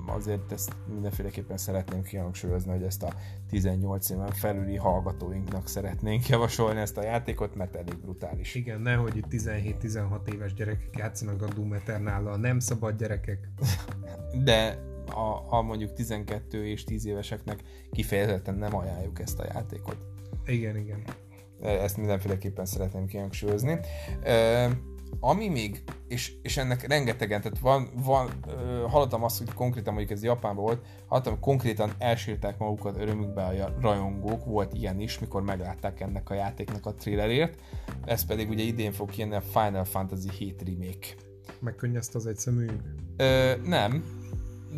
[0.06, 3.14] azért ezt mindenféleképpen szeretném kihangsúlyozni, hogy ezt a
[3.50, 8.56] 18 éven felüli hallgatóinknak szeretnénk javasolni ezt a játékot, mert elég brutális.
[8.56, 12.38] Igen, nehogy itt 17-16 éves gyerekek játszanak a Doom Eternal-lal.
[12.38, 13.50] Nem szabad gyerekek.
[14.44, 19.98] de a, a mondjuk 12 és 10 éveseknek kifejezetten nem ajánljuk ezt a játékot.
[20.46, 21.04] Igen, igen.
[21.62, 23.80] Ezt mindenféleképpen szeretném kihangsúlyozni.
[24.24, 24.66] Ö,
[25.20, 30.18] ami még, és, és ennek rengetegen, tehát van, van ö, hallottam azt, hogy konkrétan mondjuk
[30.18, 36.00] ez Japánban volt, hallottam, konkrétan elsírták magukat örömükbe a rajongók, volt ilyen is, mikor meglátták
[36.00, 37.60] ennek a játéknak a trailerért,
[38.06, 41.08] ez pedig ugye idén fog kijönni a Final Fantasy 7 remake.
[41.60, 42.82] Megkönnyezte az egy szemülyünk.
[43.18, 44.04] Ö, nem,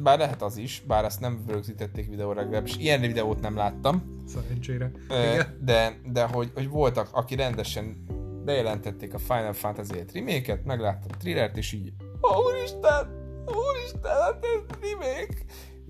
[0.03, 4.91] bár lehet az is, bár azt nem rögzítették videóra, legalábbis ilyen videót nem láttam, Szerencsére.
[5.09, 8.05] Ö, de, de hogy, hogy voltak, aki rendesen
[8.45, 14.45] bejelentették a Final Fantasy 7 remake-et, meglátta a thrillert, és így Ó, úristen, úristen, hát
[14.45, 15.43] ez remake!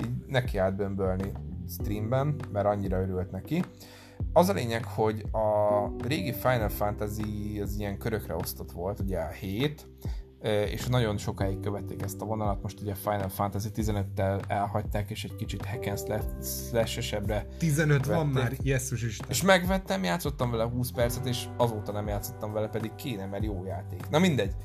[0.04, 1.32] Így neki állt bömbölni
[1.70, 3.64] streamben, mert annyira örült neki.
[4.34, 9.30] Az a lényeg, hogy a régi Final Fantasy az ilyen körökre osztott volt, ugye a
[9.30, 9.88] 7,
[10.44, 15.36] és nagyon sokáig követték ezt a vonalat, most ugye Final Fantasy 15-tel elhagyták, és egy
[15.36, 16.00] kicsit hack and
[16.44, 18.22] slash-esebbre 15 vették.
[18.22, 19.28] van már, jesszus Isten.
[19.30, 23.64] És megvettem, játszottam vele 20 percet, és azóta nem játszottam vele, pedig kéne, mert jó
[23.66, 24.10] játék.
[24.10, 24.56] Na mindegy,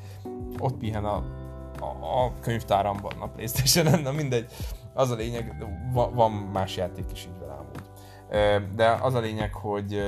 [0.58, 1.16] ott pihen a,
[1.80, 4.46] a, a könyvtáramban a Playstation, na mindegy.
[4.94, 8.74] Az a lényeg, van más játék is így vele amúgy.
[8.74, 10.00] De az a lényeg, hogy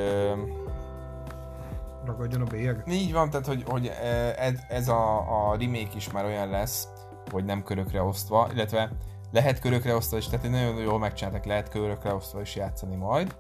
[2.19, 2.83] ragadjon a bélyeg?
[2.89, 3.93] Így van, tehát hogy, hogy
[4.37, 5.19] ez, ez a,
[5.51, 6.89] a remake is már olyan lesz,
[7.31, 8.91] hogy nem körökre osztva, illetve
[9.31, 13.37] lehet körökre osztva is, tehát nagyon jól megcsináltak, lehet körökre osztva is játszani majd,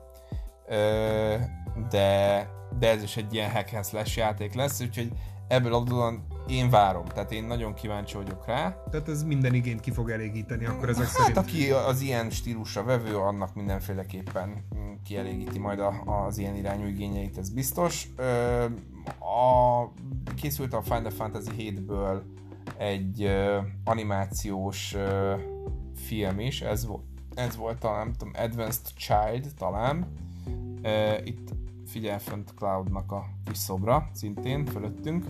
[1.91, 5.13] de, de ez is egy ilyen hack and slash játék lesz, úgyhogy
[5.49, 8.83] ebből adódóan én várom, tehát én nagyon kíváncsi vagyok rá.
[8.91, 11.37] Tehát ez minden igényt ki fog elégíteni, akkor ezek hát, szerint?
[11.37, 14.65] aki az ilyen stílusra vevő, annak mindenféleképpen
[15.05, 18.09] kielégíti majd a, az ilyen irányú igényeit, ez biztos.
[19.19, 19.85] A,
[20.35, 22.21] készült a Final Fantasy 7-ből
[22.77, 23.31] egy
[23.85, 24.97] animációs
[25.97, 27.03] film is, ez, volt,
[27.35, 30.07] ez volt a, nem tudom, Advanced Child talán.
[31.25, 31.49] Itt
[31.87, 35.25] figyel fönt Cloudnak a kis szobra, szintén fölöttünk.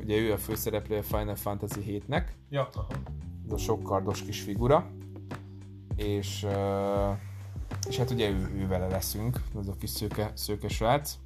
[0.00, 2.24] Ugye ő a főszereplő a Final Fantasy 7-nek.
[2.48, 2.68] Ja.
[3.46, 4.90] Ez a sokkardos kis figura.
[5.96, 6.46] És
[7.88, 11.18] és hát ugye ő, ő vele leszünk, az a kis szőke, szőke srác.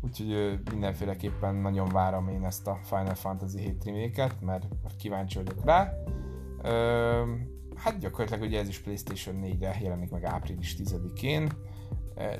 [0.00, 5.64] Úgyhogy mindenféleképpen nagyon várom én ezt a Final Fantasy 7 remake mert, mert kíváncsi vagyok
[5.64, 5.92] rá.
[7.76, 11.52] Hát gyakorlatilag ugye ez is Playstation 4-re jelenik meg április 10-én.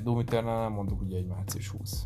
[0.03, 2.03] Doom Eternal mondtuk ugye egy március 20.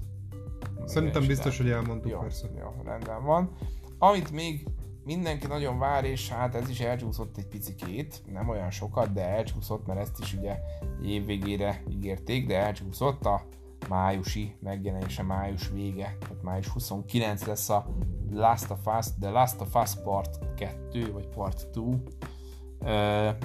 [0.85, 2.47] Szerintem biztos, hogy elmondtuk jó, persze.
[2.59, 3.49] Jó, rendben van.
[3.97, 4.67] Amit még
[5.05, 9.87] mindenki nagyon vár, és hát ez is elcsúszott egy picikét, nem olyan sokat, de elcsúszott,
[9.87, 10.57] mert ezt is ugye
[11.03, 13.45] évvégére ígérték, de elcsúszott a
[13.89, 17.85] májusi megjelenése, május vége, tehát május 29 lesz a
[18.31, 21.81] Last of Us, The Last of Us Part 2, vagy Part 2.
[21.81, 21.99] Uh,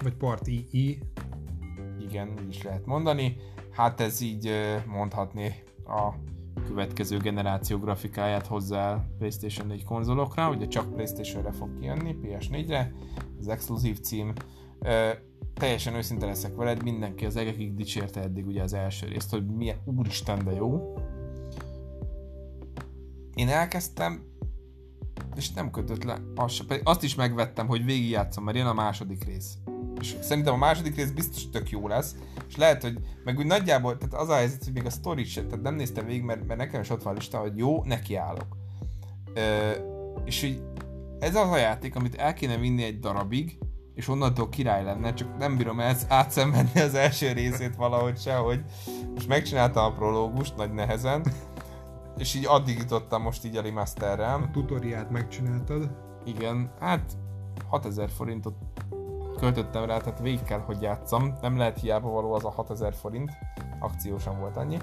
[0.02, 0.98] vagy Part II.
[2.00, 3.36] Igen, így is lehet mondani.
[3.70, 4.50] Hát ez így
[4.86, 6.14] mondhatni a
[6.68, 12.92] következő generáció grafikáját hozzá PlayStation 4 konzolokra, ugye csak PlayStation-re fog kijönni, PS4-re,
[13.40, 14.32] az exkluzív cím.
[14.78, 15.10] Ö,
[15.54, 19.78] teljesen őszinte leszek veled, mindenki az egekig dicsérte eddig ugye az első részt, hogy milyen
[19.84, 20.94] úristen de jó.
[23.34, 24.22] Én elkezdtem,
[25.36, 29.58] és nem kötött le, azt, azt is megvettem, hogy végigjátszom, mert jön a második rész
[30.00, 32.14] és szerintem a második rész biztos tök jó lesz,
[32.48, 35.44] és lehet, hogy meg úgy nagyjából, tehát az a helyzet, hogy még a story se,
[35.44, 38.56] tehát nem néztem végig, mert, mert nekem is ott van a lista, hogy jó, nekiállok.
[39.34, 39.70] Ö,
[40.24, 40.62] és hogy
[41.18, 43.58] ez az a játék, amit el kéne vinni egy darabig,
[43.94, 48.64] és onnantól király lenne, csak nem bírom ezt átszenvedni az első részét valahogy se, hogy
[49.14, 51.24] most megcsináltam a prológust nagy nehezen,
[52.18, 54.34] és így addig jutottam most így a remasterrel.
[54.34, 55.90] A tutoriát megcsináltad?
[56.24, 57.12] Igen, hát
[57.68, 58.54] 6000 forintot
[59.40, 61.36] költöttem rá, tehát végig kell, hogy játszam.
[61.40, 63.30] Nem lehet hiába való az a 6000 forint,
[63.78, 64.78] akciósan volt annyi.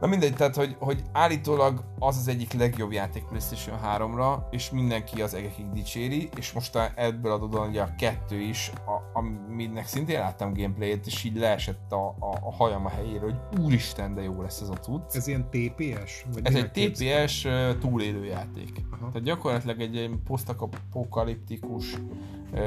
[0.00, 5.22] Na mindegy, tehát hogy, hogy állítólag az az egyik legjobb játék PlayStation 3-ra, és mindenki
[5.22, 10.52] az egekig dicséri, és most ebből adódóan ugye a kettő is, a, aminek szintén láttam
[10.54, 14.60] gameplayet, és így leesett a, a, a hajam a helyére, hogy úristen, de jó lesz
[14.60, 15.14] ez a cucc.
[15.14, 16.24] Ez ilyen TPS?
[16.32, 17.46] Vagy ez egy TPS
[17.80, 18.80] túlélő játék.
[18.90, 19.08] Aha.
[19.08, 21.96] Tehát gyakorlatilag egy, egy posztapokaliptikus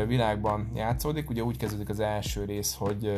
[0.08, 1.30] világban játszódik.
[1.30, 3.12] Ugye úgy kezdődik az első rész, hogy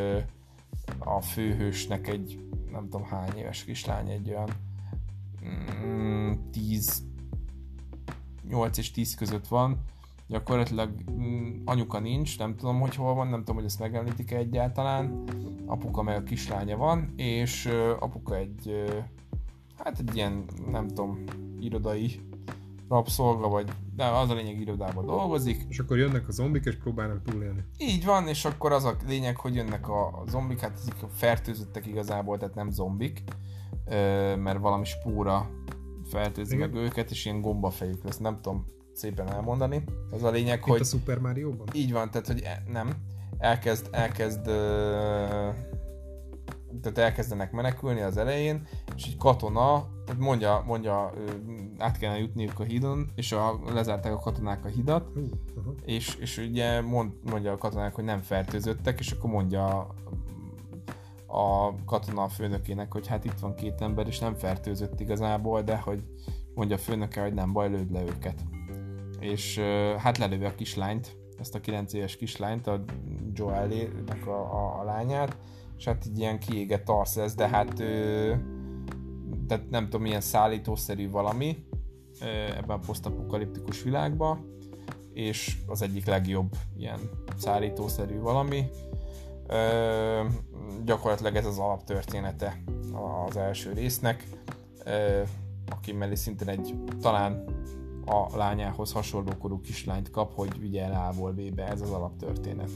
[0.97, 2.39] a főhősnek egy
[2.71, 4.49] nem tudom hány éves kislány, egy olyan
[5.85, 7.03] mm, 10
[8.47, 9.77] 8 és 10 között van,
[10.27, 15.23] gyakorlatilag mm, anyuka nincs, nem tudom, hogy hol van, nem tudom, hogy ezt megemlítik egyáltalán,
[15.65, 17.65] apuka meg a kislánya van, és
[17.99, 18.85] apuka egy,
[19.77, 21.23] hát egy ilyen, nem tudom,
[21.59, 22.19] irodai
[22.89, 25.65] rabszolga, vagy de az a lényeg irodában dolgozik.
[25.69, 27.63] És akkor jönnek a zombik, és próbálnak túlélni.
[27.77, 32.37] Így van, és akkor az a lényeg, hogy jönnek a zombik, hát ezek fertőzöttek igazából,
[32.37, 33.23] tehát nem zombik,
[34.35, 35.49] mert valami spóra
[36.09, 39.83] fertőzi meg őket, és ilyen gombafejük lesz, nem tudom szépen elmondani.
[40.11, 40.81] Az a lényeg, Itt hogy...
[40.81, 41.67] a Super Mario-ban?
[41.73, 42.93] Így van, tehát hogy e, nem.
[43.37, 44.41] Elkezd, elkezd
[46.81, 48.67] tehát elkezdenek menekülni az elején,
[48.99, 51.13] és egy katona, tehát mondja, mondja,
[51.77, 55.73] át kellene jutniuk a hídon, és a, lezárták a katonák a hidat, uh-huh.
[55.85, 59.95] és, és ugye mond, mondja a katonák, hogy nem fertőzöttek, és akkor mondja
[61.27, 65.77] a katona a főnökének, hogy hát itt van két ember, és nem fertőzött igazából, de
[65.77, 66.03] hogy
[66.55, 68.45] mondja a főnöke, hogy nem baj, lőd le őket.
[69.19, 69.59] És
[69.97, 72.83] hát lelövi a kislányt, ezt a 9 éves kislányt, a
[73.33, 75.37] Joelének a, a, a lányát,
[75.77, 78.58] és hát így ilyen kiégett arc lesz, de hát ő,
[79.49, 81.65] tehát nem tudom, milyen szállítószerű valami,
[82.57, 84.39] ebben a posztapokaliptikus világba,
[85.13, 86.99] és az egyik legjobb ilyen
[87.37, 88.69] szárítószerű valami.
[89.47, 90.25] Ö,
[90.85, 92.63] gyakorlatilag ez az alaptörténete
[93.27, 94.23] az első résznek,
[94.85, 95.21] ö,
[95.69, 97.45] aki mellé szintén egy talán
[98.05, 102.69] a lányához hasonló korú kislányt kap, hogy vigye el A-ból B-be, ez az alaptörténet.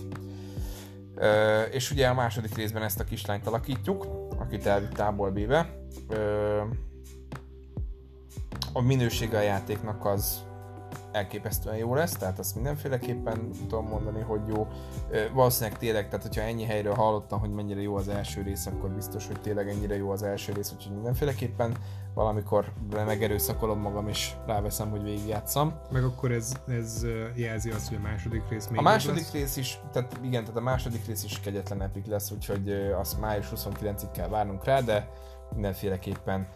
[1.16, 5.76] Ö, és ugye a második részben ezt a kislányt alakítjuk, akit elvitt A-ból B-be.
[8.74, 10.44] A minősége a játéknak az
[11.12, 14.68] elképesztően jó lesz, tehát azt mindenféleképpen tudom mondani, hogy jó.
[15.34, 19.28] Valószínűleg tényleg, tehát hogyha ennyi helyről hallottam, hogy mennyire jó az első rész, akkor biztos,
[19.28, 21.76] hogy tényleg ennyire jó az első rész, úgyhogy mindenféleképpen
[22.14, 25.74] valamikor megerőszakolom magam és ráveszem, hogy végigjátszam.
[25.92, 27.06] Meg akkor ez, ez
[27.36, 29.32] jelzi azt, hogy a második rész még A második lesz?
[29.32, 33.48] rész is, tehát igen, tehát a második rész is kegyetlen epik lesz, úgyhogy azt május
[33.56, 35.10] 29-ig kell várnunk rá, de
[35.54, 36.48] mindenféleképpen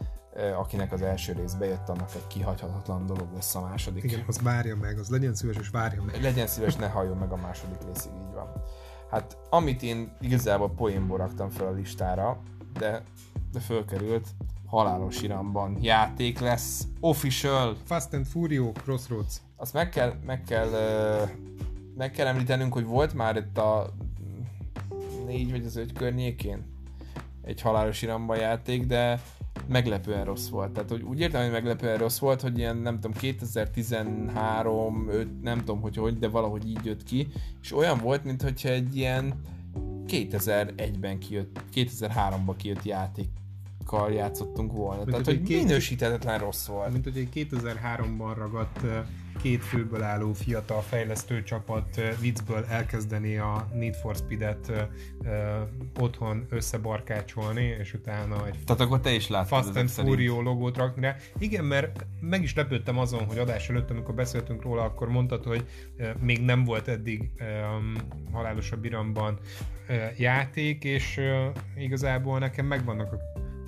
[0.58, 4.04] akinek az első rész bejött, annak egy kihagyhatatlan dolog lesz a második.
[4.04, 6.22] Igen, az várja meg, az legyen szíves, és várja meg.
[6.22, 8.48] Legyen szíves, ne halljon meg a második részig, így van.
[9.10, 12.40] Hát, amit én igazából poénból raktam fel a listára,
[12.80, 13.04] de,
[13.52, 14.28] de fölkerült,
[14.66, 17.76] halálos iramban játék lesz, official.
[17.84, 19.42] Fast and Furious Crossroads.
[19.56, 20.70] Azt meg kell, meg kell,
[21.98, 23.94] meg kell említenünk, hogy volt már itt a
[25.26, 26.66] négy vagy az öt környékén
[27.44, 29.22] egy halálos iramban játék, de
[29.68, 30.72] meglepően rossz volt.
[30.72, 35.58] Tehát hogy úgy értem, hogy meglepően rossz volt, hogy ilyen nem tudom 2013, 5, nem
[35.58, 37.28] tudom hogy hogy, de valahogy így jött ki,
[37.62, 39.42] és olyan volt, mintha egy ilyen
[40.08, 43.28] 2001-ben kijött, 2003-ban kijött játék
[44.10, 44.98] játszottunk volna.
[44.98, 46.92] Mint Tehát, hogy, hogy minősíthetetlen rossz volt.
[46.92, 48.80] Mint hogy egy 2003-ban ragadt
[49.42, 54.90] két főből álló fiatal fejlesztő csapat viccből elkezdeni a Need for Speed-et
[56.00, 61.02] otthon összebarkácsolni, és utána egy Tehát akkor te is láttad Fast and Furious logót rakni
[61.02, 61.16] rá.
[61.38, 65.66] Igen, mert meg is lepődtem azon, hogy adás előtt, amikor beszéltünk róla, akkor mondtad, hogy
[66.20, 67.94] még nem volt eddig um,
[68.32, 69.40] halálosabb iramban
[69.90, 73.18] uh, játék, és uh, igazából nekem megvannak a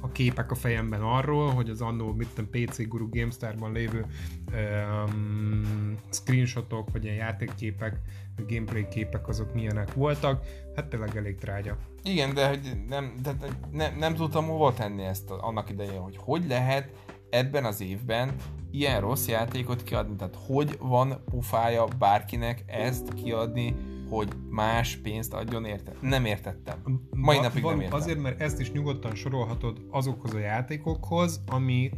[0.02, 4.06] a képek a fejemben arról, hogy az annó, mit tudom, PC Guru GameStar-ban lévő
[4.52, 8.02] um, screenshotok, vagy ilyen játékképek,
[8.48, 10.46] gameplay képek azok milyenek voltak,
[10.76, 11.78] hát tényleg elég trágya.
[12.04, 13.36] Igen, de hogy nem, de
[13.72, 16.92] nem, nem tudtam hova tenni ezt annak idején, hogy hogy lehet
[17.30, 18.36] ebben az évben
[18.72, 23.76] ilyen rossz játékot kiadni, tehát hogy van pufája bárkinek ezt kiadni,
[24.10, 25.94] hogy más pénzt adjon érte.
[26.02, 27.02] Nem értettem.
[27.10, 28.00] Mai Va- napig nem értem.
[28.00, 31.92] Azért, mert ezt is nyugodtan sorolhatod azokhoz a játékokhoz, ami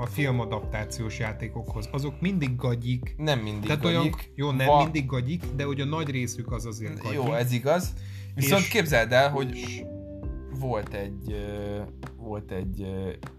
[0.00, 1.88] a filmadaptációs játékokhoz.
[1.92, 3.14] Azok mindig gagyik.
[3.16, 3.96] Nem mindig Tehát gagyik.
[3.96, 7.14] Olyan, jó, nem Va- mindig gagyik, de hogy a nagy részük az azért gagyik.
[7.14, 7.92] Jó, ez igaz.
[8.34, 9.84] Viszont és, képzeld el, hogy
[10.58, 11.34] volt egy
[12.16, 12.86] volt egy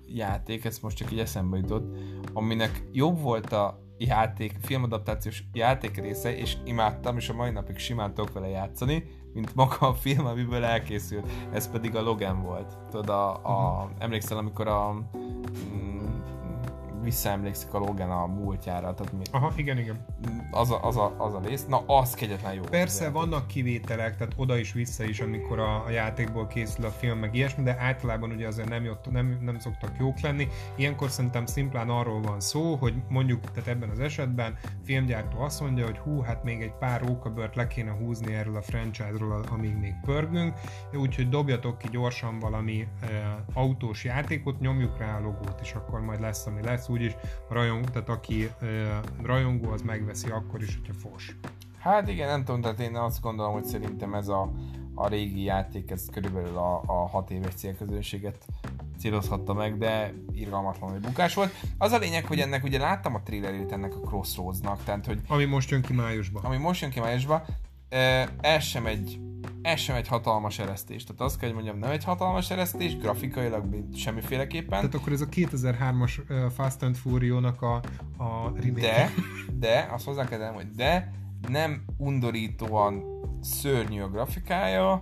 [0.07, 1.97] játék, ez most csak így eszembe jutott,
[2.33, 8.13] aminek jobb volt a játék, filmadaptációs játék része, és imádtam, és a mai napig simán
[8.13, 11.27] tudok vele játszani, mint maga a film, amiből elkészült.
[11.53, 12.77] Ez pedig a Logan volt.
[12.89, 13.91] Tudod, a, a, uh-huh.
[13.99, 15.09] emlékszel, amikor a
[17.05, 18.93] visszaemlékszik a Logan a múltjára.
[18.93, 20.05] Tehát mi, Aha, igen, igen.
[20.51, 22.61] Az a, az, a, az a rész, na az kegyetlen jó.
[22.61, 27.19] Persze vannak kivételek, tehát oda is vissza is, amikor a, a játékból készül a film,
[27.19, 30.47] meg ilyesmi, de általában ugye azért nem, jött, nem, nem szoktak jók lenni.
[30.75, 35.85] Ilyenkor szerintem szimplán arról van szó, hogy mondjuk, tehát ebben az esetben filmgyártó azt mondja,
[35.85, 39.93] hogy hú, hát még egy pár rókabört le kéne húzni erről a franchise-ról, amíg még
[40.01, 40.53] pörgünk,
[40.93, 46.19] úgyhogy dobjatok ki gyorsan valami e, autós játékot, nyomjuk rá a logót, és akkor majd
[46.19, 47.15] lesz, ami lesz úgyis
[47.49, 48.49] rajong, tehát aki
[49.23, 51.35] rajongó, az megveszi akkor is, hogyha fos.
[51.79, 54.51] Hát igen, nem tudom, tehát én azt gondolom, hogy szerintem ez a,
[54.93, 58.37] a régi játék, ez körülbelül a, a hat éves célközönséget
[58.99, 61.53] célozhatta meg, de irgalmatlan, hogy bukás volt.
[61.77, 65.19] Az a lényeg, hogy ennek ugye láttam a trailerét ennek a Crossroads-nak, tehát hogy...
[65.27, 66.43] Ami most jön ki májusban.
[66.43, 67.43] Ami most jön ki májusban,
[68.41, 69.19] ez sem egy
[69.61, 71.03] ez sem egy hatalmas eresztés.
[71.03, 73.65] Tehát azt kell, hogy mondjam, nem egy hatalmas eresztés, grafikailag
[73.95, 74.69] semmiféleképpen.
[74.69, 77.75] Tehát akkor ez a 2003-as Fast and Furious-nak a,
[78.17, 78.81] a remake.
[78.81, 79.09] De,
[79.59, 81.11] de, azt hozzá kell hogy de
[81.47, 83.03] nem undorítóan
[83.41, 84.99] szörnyű a grafikája,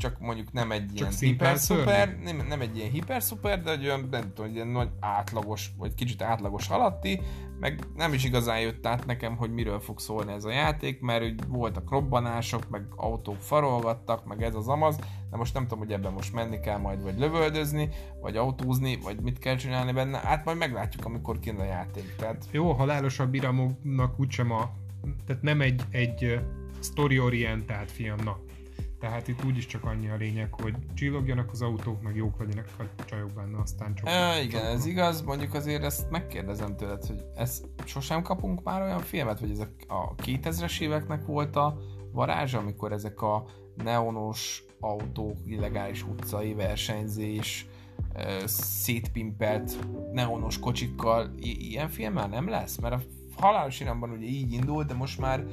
[0.00, 4.08] csak mondjuk nem egy csak ilyen hiper-szuper, nem, nem egy ilyen hiper-szuper, de egy olyan,
[4.10, 7.20] nem tudom, egy ilyen nagy átlagos, vagy kicsit átlagos alatti,
[7.60, 11.24] meg nem is igazán jött át nekem, hogy miről fog szólni ez a játék, mert
[11.24, 14.96] úgy voltak robbanások, meg autók farolgattak, meg ez az amaz,
[15.30, 17.88] de most nem tudom, hogy ebben most menni kell majd, vagy lövöldözni,
[18.20, 22.14] vagy autózni, vagy mit kell csinálni benne, hát majd meglátjuk, amikor kint a játék.
[22.16, 22.48] Tehát...
[22.50, 24.70] Jó, halálosabb iramoknak úgysem a,
[25.26, 26.40] tehát nem egy, egy
[26.82, 28.49] story-orientált filmnak
[29.00, 33.04] Tehát itt úgyis csak annyi a lényeg, hogy csillogjanak az autók, meg jók legyenek a
[33.04, 34.08] csajok benne, aztán csak...
[34.08, 39.00] E, igen, ez igaz, mondjuk azért ezt megkérdezem tőled, hogy ezt sosem kapunk már olyan
[39.00, 41.78] filmet, hogy ezek a 2000-es éveknek volt a
[42.12, 43.44] varázsa, amikor ezek a
[43.76, 47.66] neonos autók, illegális utcai versenyzés,
[48.44, 49.78] szétpimpelt
[50.12, 52.78] neonos kocsikkal, I- ilyen film már nem lesz?
[52.78, 53.00] Mert a
[53.40, 55.44] halálos iramban ugye így indult, de most már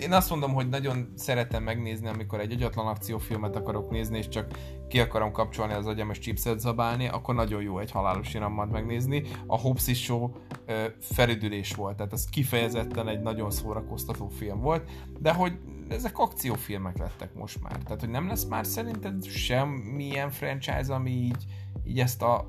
[0.00, 4.50] én azt mondom, hogy nagyon szeretem megnézni, amikor egy agyatlan akciófilmet akarok nézni, és csak
[4.88, 9.22] ki akarom kapcsolni az agyam és chipset zabálni, akkor nagyon jó egy halálos irammat megnézni.
[9.46, 10.30] A Hobbs Show
[10.66, 16.98] ö, felüdülés volt, tehát ez kifejezetten egy nagyon szórakoztató film volt, de hogy ezek akciófilmek
[16.98, 17.76] lettek most már.
[17.76, 21.44] Tehát, hogy nem lesz már szerinted semmilyen franchise, ami így,
[21.84, 22.46] így ezt a,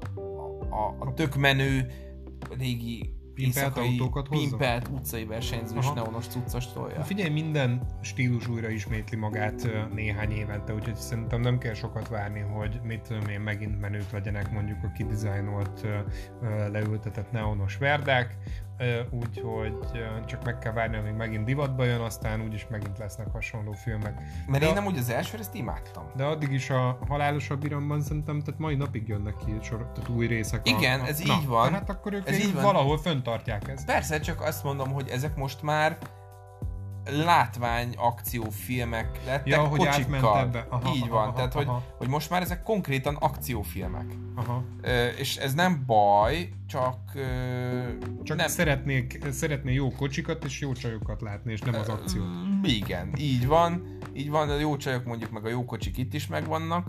[0.69, 1.87] a, a tök menő
[2.57, 4.47] régi Pimpelt autókat hozza?
[4.47, 5.93] pimpelt utcai versenyzős Aha.
[5.93, 7.03] neonos cuccas tolja.
[7.03, 12.79] Figyelj, minden stílus újra ismétli magát néhány évente, úgyhogy szerintem nem kell sokat várni, hogy
[12.83, 15.87] mit tudom én, megint menők legyenek mondjuk a kidizájnolt
[16.71, 18.37] leültetett neonos verdák,
[19.09, 19.77] úgyhogy
[20.25, 24.21] csak meg kell várni, amíg megint divatba jön, aztán úgyis megint lesznek hasonló filmek.
[24.47, 26.03] Mert De- én nem úgy az első ezt imádtam.
[26.15, 30.27] De addig is a halálosabb iramban szerintem, tehát mai napig jönnek ki sor, tehát új
[30.27, 30.61] részek.
[30.65, 31.67] a- Igen, a, ez na, így van.
[31.67, 32.63] Tehát akkor ők ez így van.
[32.63, 33.85] valahol föntartják ezt.
[33.85, 35.97] Persze, csak azt mondom, hogy ezek most már
[37.09, 40.39] látvány akciófilmek lettek Ja, hogy kocsikkal.
[40.39, 40.65] ebbe.
[40.69, 41.83] Aha, Így aha, van, aha, tehát hogy, aha.
[41.97, 44.05] hogy most már ezek konkrétan akciófilmek.
[44.35, 44.63] Aha.
[44.81, 47.81] Ö, és ez nem baj, csak, ö,
[48.23, 52.25] Csak nem, szeretnék, szeretné jó kocsikat és jó csajokat látni, és nem az akciót.
[52.63, 53.97] Ö, Igen, így van.
[54.13, 56.87] Így van, a jó csajok mondjuk meg a jó kocsik itt is megvannak.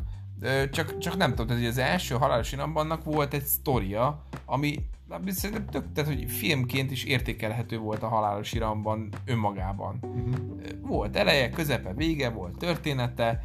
[0.70, 4.78] Csak, csak nem tudom, hogy az első halálos irambannak volt egy sztoria, ami
[5.09, 9.99] ami szerintem tök, tehát hogy filmként is értékelhető volt a halálos iramban önmagában.
[10.03, 10.35] Uh-huh.
[10.80, 13.43] Volt eleje, közepe, vége, volt története,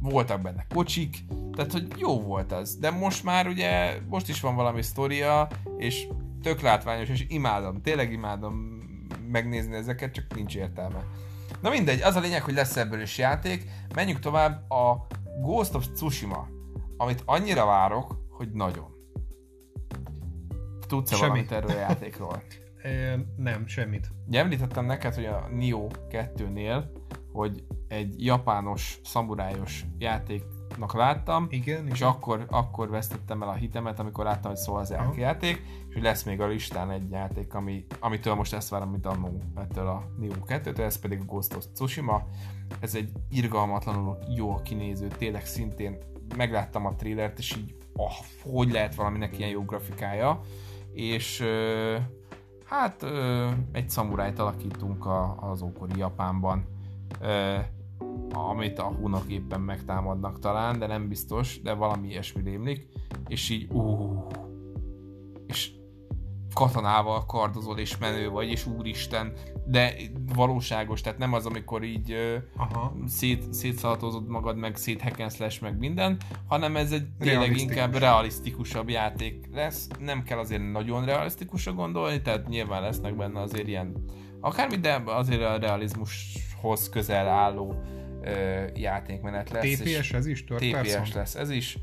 [0.00, 1.16] voltak benne kocsik,
[1.56, 2.76] tehát hogy jó volt az.
[2.76, 6.06] De most már ugye, most is van valami sztoria, és
[6.42, 8.80] tök látványos, és imádom, tényleg imádom
[9.30, 11.04] megnézni ezeket, csak nincs értelme.
[11.62, 13.64] Na mindegy, az a lényeg, hogy lesz ebből is játék.
[13.94, 15.06] Menjünk tovább a
[15.40, 16.48] Ghost of Tsushima,
[16.96, 18.90] amit annyira várok, hogy nagyon.
[20.86, 21.28] Tudsz-e Semmit.
[21.28, 22.42] valamit erről a játékról?
[22.82, 24.08] E, nem, semmit.
[24.30, 26.84] Említettem neked, hogy a Nio 2-nél,
[27.32, 29.84] hogy egy japános, szamurájos
[30.72, 32.08] játéknak láttam, Igen, és igen.
[32.08, 35.12] akkor, akkor vesztettem el a hitemet, amikor láttam, hogy szól az Aha.
[35.16, 39.06] játék, és hogy lesz még a listán egy játék, ami, amitől most ezt várom, mint
[39.06, 42.26] annó ettől a Nio 2-től, ez pedig a Ghost of Tsushima.
[42.80, 45.98] Ez egy irgalmatlanul jó kinéző, tényleg szintén
[46.36, 48.12] megláttam a trailert, és így, oh,
[48.42, 50.40] hogy lehet valaminek ilyen jó grafikája,
[50.92, 51.96] és ö,
[52.64, 56.64] hát ö, egy szamurájt alakítunk a, az ókori Japánban,
[57.20, 57.58] ö,
[58.32, 62.88] amit a hunok éppen megtámadnak talán, de nem biztos, de valami ilyesmi rémlik,
[63.28, 64.26] és így ú,
[65.46, 65.70] és
[66.54, 69.32] katonával kardozol, és menő vagy, és úristen,
[69.66, 69.94] de
[70.34, 72.16] valóságos, tehát nem az, amikor így
[72.56, 72.94] Aha.
[73.06, 76.16] szét, szétszalatozod magad, meg széthekenszles, meg minden,
[76.48, 79.88] hanem ez egy tényleg inkább realisztikusabb játék lesz.
[79.98, 84.04] Nem kell azért nagyon realisztikusra gondolni, tehát nyilván lesznek benne azért ilyen
[84.40, 85.58] akármi, de azért a
[86.62, 87.74] realizmushoz közel álló
[88.22, 89.64] ö, játékmenet lesz.
[89.64, 90.44] és- TPS ez is?
[90.44, 91.06] Third TPS person?
[91.14, 91.78] lesz ez is,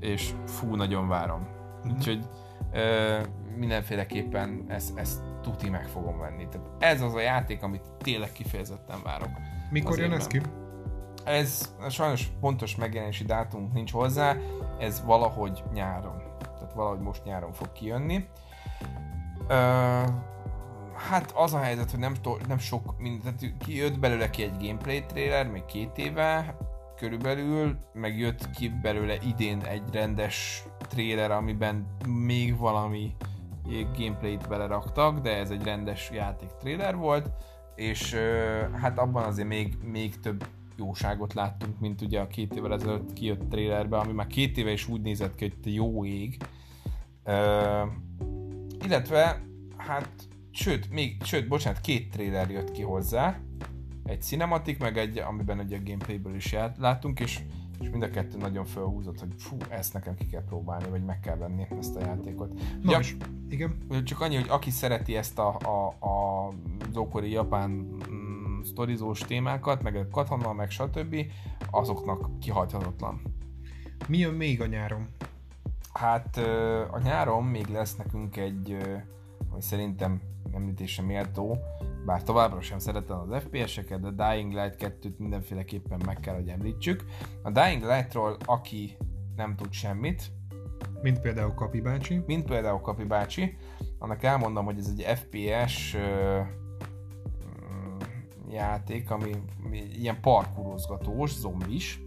[0.00, 1.48] és fú, nagyon várom.
[1.84, 1.94] Mhm.
[1.94, 2.24] Úgyhogy
[2.72, 3.18] ö,
[3.56, 6.48] mindenféleképpen ezt, ezt tuti meg fogom venni.
[6.48, 9.30] Tehát ez az a játék, amit tényleg kifejezetten várok.
[9.70, 10.40] Mikor jön ez ki?
[11.24, 14.36] Ez sajnos pontos megjelenési dátumunk nincs hozzá,
[14.78, 16.22] ez valahogy nyáron.
[16.58, 18.28] Tehát valahogy most nyáron fog kijönni.
[19.48, 19.54] Ö,
[21.08, 22.14] hát az a helyzet, hogy nem,
[22.48, 26.56] nem sok minden, tehát kijött belőle ki egy gameplay trailer, még két éve
[26.96, 33.16] körülbelül, meg jött ki belőle idén egy rendes trailer, amiben még valami
[33.96, 37.30] gameplayt beleraktak, de ez egy rendes játék trailer volt,
[37.74, 38.16] és
[38.80, 40.46] hát abban azért még, még több
[40.76, 44.88] jóságot láttunk, mint ugye a két évvel ezelőtt kijött trailerbe, ami már két éve is
[44.88, 46.36] úgy nézett ki, hogy jó ég.
[47.24, 47.82] Ö,
[48.84, 49.42] illetve,
[49.76, 50.08] hát,
[50.52, 53.40] sőt, még, sőt, bocsánat, két trailer jött ki hozzá,
[54.04, 57.40] egy cinematik, meg egy, amiben ugye a gameplayből is ját, láttunk, és,
[57.80, 61.20] és mind a kettő nagyon felhúzott, hogy fú, ezt nekem ki kell próbálni, vagy meg
[61.20, 62.60] kell venni ezt a játékot.
[62.82, 63.00] Na, Ja,
[63.48, 63.76] igen.
[64.04, 66.48] csak annyi, hogy aki szereti ezt a, a, a
[66.88, 71.16] az ókori japán mm, sztorizós témákat, meg a katona, meg stb.,
[71.70, 73.20] azoknak kihagyhatatlan.
[74.08, 75.08] Mi jön még a nyáron?
[75.92, 76.36] Hát
[76.90, 78.76] a nyáron még lesz nekünk egy,
[79.50, 80.20] ami szerintem
[80.52, 81.58] említése méltó,
[82.06, 87.04] bár továbbra sem szeretem az FPS-eket, de Dying Light 2-t mindenféleképpen meg kell, hogy említsük.
[87.42, 88.96] A Dying Light-ról, aki
[89.36, 90.22] nem tud semmit,
[91.02, 92.22] mint például Kapi bácsi.
[92.26, 93.56] Mint például Kapi bácsi.
[93.98, 96.40] Annak elmondom, hogy ez egy FPS ö,
[97.44, 97.98] mm,
[98.50, 99.30] játék, ami
[99.98, 102.02] ilyen parkurozgatós, zombis.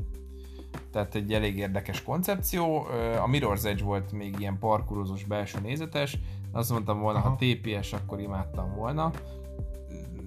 [0.92, 2.86] Tehát egy elég érdekes koncepció.
[3.22, 6.18] A Mirror's Edge volt még ilyen parkurozós belső nézetes.
[6.56, 7.30] Azt mondtam volna, Aha.
[7.30, 9.12] ha TPS, akkor imádtam volna.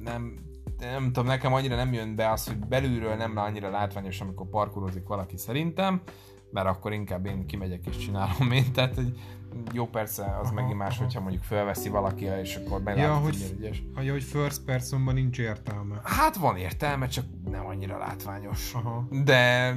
[0.04, 0.34] Nem,
[0.78, 5.06] nem tudom, nekem annyira nem jön be az, hogy belülről nem annyira látványos, amikor parkurozik
[5.06, 6.02] valaki szerintem
[6.50, 9.18] mert akkor inkább én kimegyek és csinálom én, tehát hogy
[9.72, 11.04] jó persze, az aha, megint más, aha.
[11.04, 13.82] hogyha mondjuk felveszi valaki, és akkor meglátod, ja, hogy, hogy ügyes.
[14.02, 16.00] Ja, hogy first personban nincs értelme.
[16.02, 18.74] Hát van értelme, csak nem annyira látványos.
[18.74, 19.08] Aha.
[19.24, 19.74] De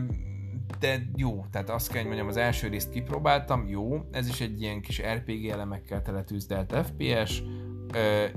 [0.80, 4.62] de jó, tehát azt kell, hogy mondjam, az első részt kipróbáltam, jó, ez is egy
[4.62, 7.44] ilyen kis RPG elemekkel teletűzdelt FPS,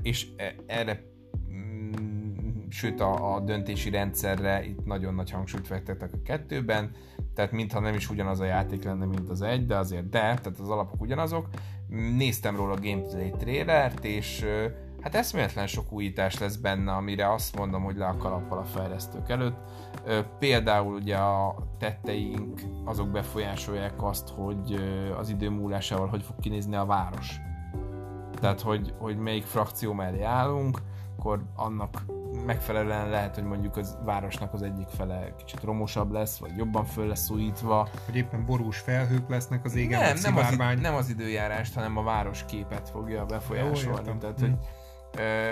[0.01, 1.03] és e, erre
[1.51, 6.91] mm, sőt a, a döntési rendszerre itt nagyon nagy hangsúlyt fektettek a kettőben,
[7.33, 10.59] tehát mintha nem is ugyanaz a játék lenne, mint az egy, de azért de, tehát
[10.59, 11.49] az alapok ugyanazok.
[12.17, 14.45] Néztem róla a gameplay trailert, és
[15.05, 19.29] hát eszméletlen sok újítás lesz benne, amire azt mondom, hogy le a kalappal a fejlesztők
[19.29, 19.57] előtt.
[20.39, 24.75] Például ugye a tetteink azok befolyásolják azt, hogy
[25.17, 27.35] az idő múlásával hogy fog kinézni a város.
[28.39, 30.81] Tehát, hogy, hogy melyik frakció mellé állunk,
[31.17, 32.05] akkor annak
[32.45, 37.07] megfelelően lehet, hogy mondjuk az városnak az egyik fele kicsit romosabb lesz, vagy jobban föl
[37.07, 37.89] lesz újítva.
[38.05, 42.03] Hogy éppen borús felhők lesznek az égen, nem, nem az, nem az időjárást, hanem a
[42.03, 44.07] város képet fogja befolyásolni.
[44.07, 44.83] Jó, Tehát, hogy, hm.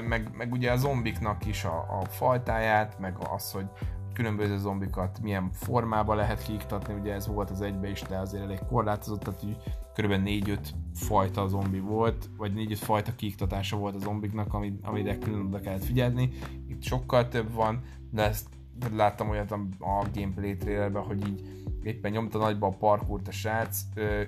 [0.08, 3.66] Meg, meg ugye a zombiknak is a, a fajtáját, meg az, hogy
[4.14, 8.60] különböző zombikat milyen formába lehet kiiktatni, ugye ez volt az egybe is, de azért elég
[8.70, 9.58] korlátozott, tehát így
[9.96, 10.12] kb.
[10.26, 10.58] 4-5
[10.94, 15.86] fajta zombi volt, vagy 4-5 fajta kiiktatása volt a zombiknak, ami, amire külön oda kellett
[15.86, 16.30] figyelni.
[16.68, 18.48] Itt sokkal több van, de ezt
[18.96, 21.42] láttam olyat a gameplay trailerben, hogy így
[21.84, 23.80] éppen nyomta nagyba a parkourt a srác,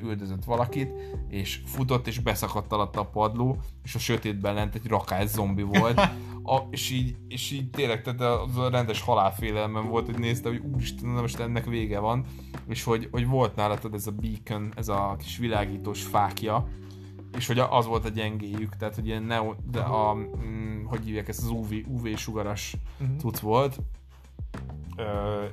[0.03, 0.91] üldözött valakit,
[1.29, 5.99] és futott, és beszakadt alatt a padló, és a sötétben lent egy rakás zombi volt,
[6.43, 10.61] a, és, így, és így tényleg, tehát az a rendes halálfélelmem volt, hogy nézte, hogy
[10.73, 12.25] úristen, na most ennek vége van,
[12.67, 16.67] és hogy, hogy volt nálad ez a beacon, ez a kis világítós fákja,
[17.37, 21.27] és hogy az volt a gyengéjük, tehát hogy ilyen neo, de a, mm, hogy hívják
[21.27, 23.17] ezt az UV, UV sugaras uh-huh.
[23.17, 23.79] cucc volt,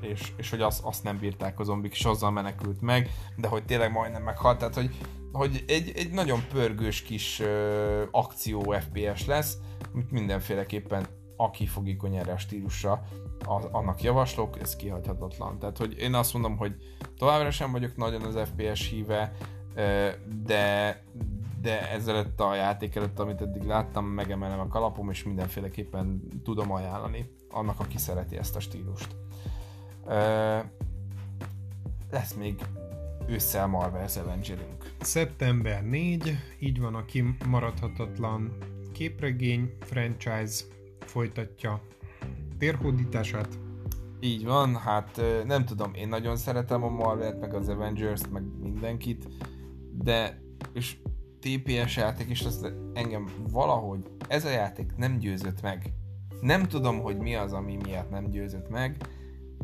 [0.00, 3.64] És, és hogy azt, azt nem bírták a zombik, és azzal menekült meg, de hogy
[3.64, 4.96] tényleg majdnem meghalt, tehát hogy,
[5.32, 9.58] hogy egy, egy nagyon pörgős kis ö, akció FPS lesz,
[9.92, 13.02] amit mindenféleképpen aki fogékony erre a stílusra,
[13.46, 15.58] az, annak javaslok, ez kihagyhatatlan.
[15.58, 16.74] Tehát, hogy én azt mondom, hogy
[17.18, 19.32] továbbra sem vagyok nagyon az FPS híve,
[20.44, 21.02] de,
[21.62, 27.30] de ezelőtt a játék előtt, amit eddig láttam, megemelem a kalapom, és mindenféleképpen tudom ajánlani
[27.50, 29.16] annak, aki szereti ezt a stílust.
[32.10, 32.64] Lesz még
[33.26, 34.94] ősszel Marvel's Avengerünk.
[35.00, 38.56] Szeptember 4, így van a kimaradhatatlan
[38.92, 40.64] képregény franchise
[41.00, 41.82] folytatja
[42.58, 43.58] térhódítását.
[44.20, 49.28] Így van, hát nem tudom, én nagyon szeretem a Marvel-t, meg az Avengers-t, meg mindenkit,
[49.92, 50.40] de
[50.72, 50.96] és
[51.42, 55.92] TPS játék, és azt engem valahogy ez a játék nem győzött meg.
[56.40, 58.96] Nem tudom, hogy mi az, ami miatt nem győzött meg,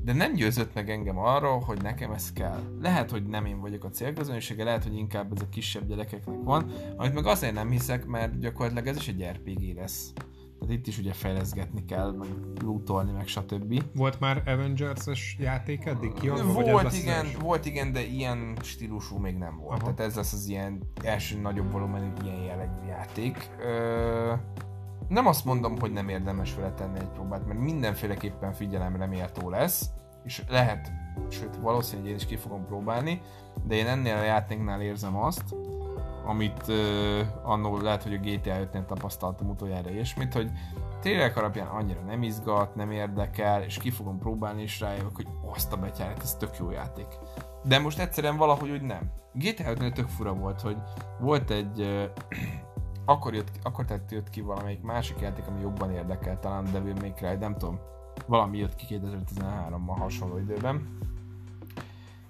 [0.05, 2.61] de nem győzött meg engem arról, hogy nekem ez kell.
[2.81, 6.71] Lehet, hogy nem én vagyok a célközönsége, lehet, hogy inkább ez a kisebb gyerekeknek van,
[6.97, 10.13] amit meg azért nem hiszek, mert gyakorlatilag ez is egy RPG lesz.
[10.59, 12.29] Tehát itt is ugye fejleszgetni kell, meg
[12.63, 13.83] lootolni, meg stb.
[13.95, 16.53] Volt már Avengers-es játék eddig kiadva?
[16.53, 19.83] Volt igen, volt igen, de ilyen stílusú még nem volt.
[19.83, 19.95] Aha.
[19.95, 23.49] Tehát ez lesz az ilyen első nagyobb volumenű ilyen jellegű játék.
[23.61, 24.33] Ö,
[25.09, 29.91] nem azt mondom, hogy nem érdemes vele tenni egy próbát, mert mindenféleképpen figyelemre méltó lesz,
[30.25, 30.93] és lehet,
[31.29, 33.21] sőt valószínűleg én is ki fogom próbálni,
[33.67, 35.55] de én ennél a játéknál érzem azt,
[36.29, 40.51] amit uh, annól lehet, hogy a GTA 5-nél tapasztaltam utoljára mint hogy
[41.01, 45.73] tényleg alapján annyira nem izgat, nem érdekel, és ki fogom próbálni, és rájövök, hogy azt
[45.73, 47.07] a betyárát, ez tök jó játék.
[47.65, 49.13] De most egyszerűen valahogy úgy nem.
[49.33, 50.77] GTA 5-nél tök fura volt, hogy
[51.21, 52.05] volt egy uh,
[53.13, 57.13] akkor, jött, akkor tett jött ki valamelyik másik játék, ami jobban érdekel, talán Devil May
[57.13, 57.81] Cry, nem tudom,
[58.27, 60.99] valami jött ki 2013-ban hasonló időben,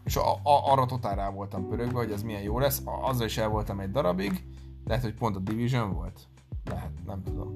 [0.09, 3.39] és a, a, arra totál rá voltam pörögve, hogy ez milyen jó lesz, azzal is
[3.39, 4.45] el voltam egy darabig,
[4.85, 6.21] lehet, hogy pont a Division volt,
[6.65, 7.55] lehet, nem tudom.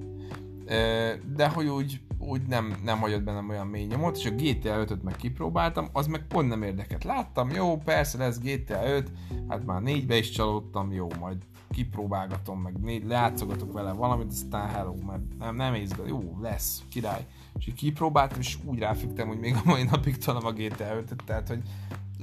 [1.37, 5.03] De hogy úgy, úgy nem, nem hagyott bennem olyan mély nyomot, és a GTA 5-öt
[5.03, 7.05] meg kipróbáltam, az meg pont nem érdekelt.
[7.05, 9.11] Láttam, jó, persze lesz GTA 5,
[9.49, 11.37] hát már négybe is csalódtam, jó, majd
[11.71, 17.27] kipróbálgatom, meg né- leátszogatok vele valamit, aztán hello, mert nem, nem izgat, jó, lesz, király.
[17.59, 21.15] És így kipróbáltam, és úgy ráfügtem, hogy még a mai napig talán a GTA 5
[21.25, 21.63] tehát hogy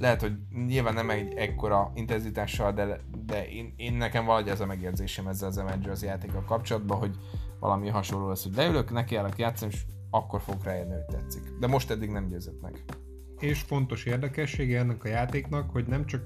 [0.00, 0.32] lehet, hogy
[0.66, 5.48] nyilván nem egy ekkora intenzitással, de, de én, én nekem valahogy ez a megérzésem ezzel
[5.48, 7.16] az Avengers játékkal kapcsolatban, hogy
[7.60, 11.42] valami hasonló lesz, hogy leülök, nekiállok játszani, és akkor fogok rájönni, hogy tetszik.
[11.60, 12.84] De most eddig nem győzött meg.
[13.38, 16.22] És fontos érdekessége ennek a játéknak, hogy nem csak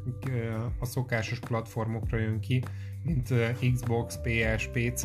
[0.80, 2.62] a szokásos platformokra jön ki,
[3.04, 3.28] mint
[3.74, 5.02] Xbox, PS, PC,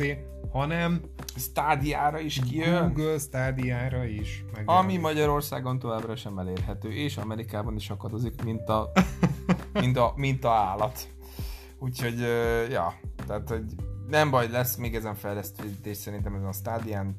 [0.52, 1.00] hanem
[1.36, 2.92] Stadia-ra is kijön.
[2.92, 4.44] Google Stadia-ra is.
[4.64, 8.92] Ami Magyarországon továbbra sem elérhető, és Amerikában is akadozik, mint a,
[9.80, 11.08] mint a, mint a állat.
[11.78, 12.18] Úgyhogy,
[12.70, 12.94] ja,
[13.26, 13.64] tehát, hogy
[14.08, 17.16] nem baj, lesz még ezen fejlesztés szerintem ezen a stádián.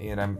[0.00, 0.38] Én rem,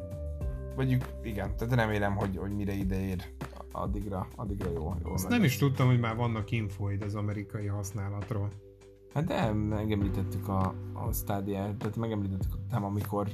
[0.77, 3.25] vagy igen, tehát remélem, hogy, hogy mire ide ér,
[3.73, 4.95] addigra, addigra jó.
[5.05, 8.49] jó Azt nem is tudtam, hogy már vannak infoid az amerikai használatról.
[9.15, 13.29] Hát de megemlítettük a, a stádiát, tehát megemlítettük nem amikor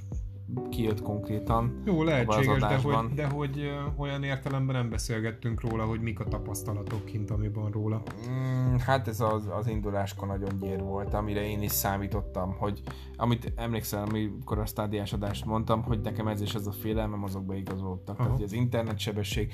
[0.70, 1.82] kijött konkrétan.
[1.84, 7.04] Jó, lehetséges, de hogy, de hogy olyan értelemben nem beszélgettünk róla, hogy mik a tapasztalatok
[7.04, 8.02] kint, ami van róla.
[8.30, 12.82] Mm, hát ez az, az induláskor nagyon gyér volt, amire én is számítottam, hogy
[13.16, 17.44] amit emlékszel, amikor a stádiás adást mondtam, hogy nekem ez is az a félelmem, azok
[17.44, 18.16] beigazoltak.
[18.16, 19.52] Tehát, hogy az internetsebesség,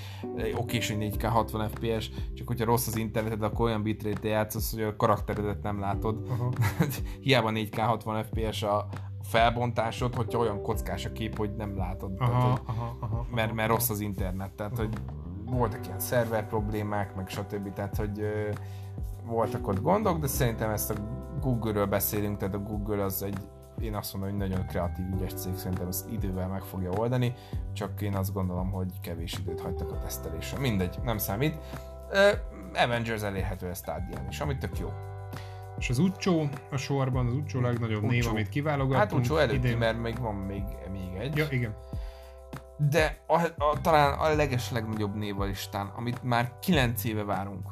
[0.57, 4.83] oké, hogy 4K 60 FPS, csak hogyha rossz az interneted, akkor olyan bitrate játszasz, hogy
[4.83, 6.27] a karakteredet nem látod.
[6.29, 6.53] Aha.
[7.21, 8.89] Hiába 4K 60 FPS a,
[9.25, 12.13] felbontásod, hogyha olyan kockás a kép, hogy nem látod.
[12.19, 14.95] Aha, tehát, hogy, aha, aha, mert, mert rossz az internet, tehát hogy
[15.45, 17.73] voltak ilyen szerver problémák, meg stb.
[17.73, 18.49] Tehát, hogy ö,
[19.25, 20.95] voltak ott gondok, de szerintem ezt a
[21.41, 23.39] Google-ről beszélünk, tehát a Google az egy
[23.81, 27.35] én azt mondom, hogy nagyon kreatív, ügyes cég, szerintem ezt idővel meg fogja oldani,
[27.73, 30.59] csak én azt gondolom, hogy kevés időt hagytak a tesztelésre.
[30.59, 31.59] Mindegy, nem számít.
[32.75, 34.89] Avengers elérhető ezt Stadion is, ami tök jó.
[35.79, 38.11] És az Ucsó a sorban, az Ucsó legnagyobb Ucsó.
[38.11, 39.11] név, amit kiválogattunk.
[39.11, 39.79] Hát Ucsó előtti, idén.
[39.79, 40.63] mert még van még,
[40.93, 41.37] még egy.
[41.37, 41.75] Ja, igen.
[42.91, 47.69] De a, a, talán a leges legnagyobb név a listán, amit már 9 éve várunk,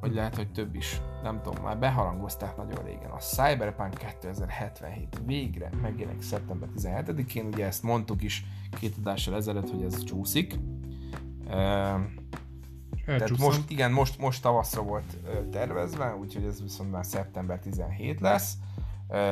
[0.00, 3.10] vagy lehet, hogy több is, nem tudom, már beharangozták nagyon régen.
[3.10, 9.82] A Cyberpunk 2077 végre megjelenik szeptember 17-én, ugye ezt mondtuk is két adással ezelőtt, hogy
[9.82, 10.58] ez csúszik.
[13.06, 15.16] Tehát most, igen, most, most tavaszra volt
[15.50, 18.54] tervezve, úgyhogy ez viszont már szeptember 17 lesz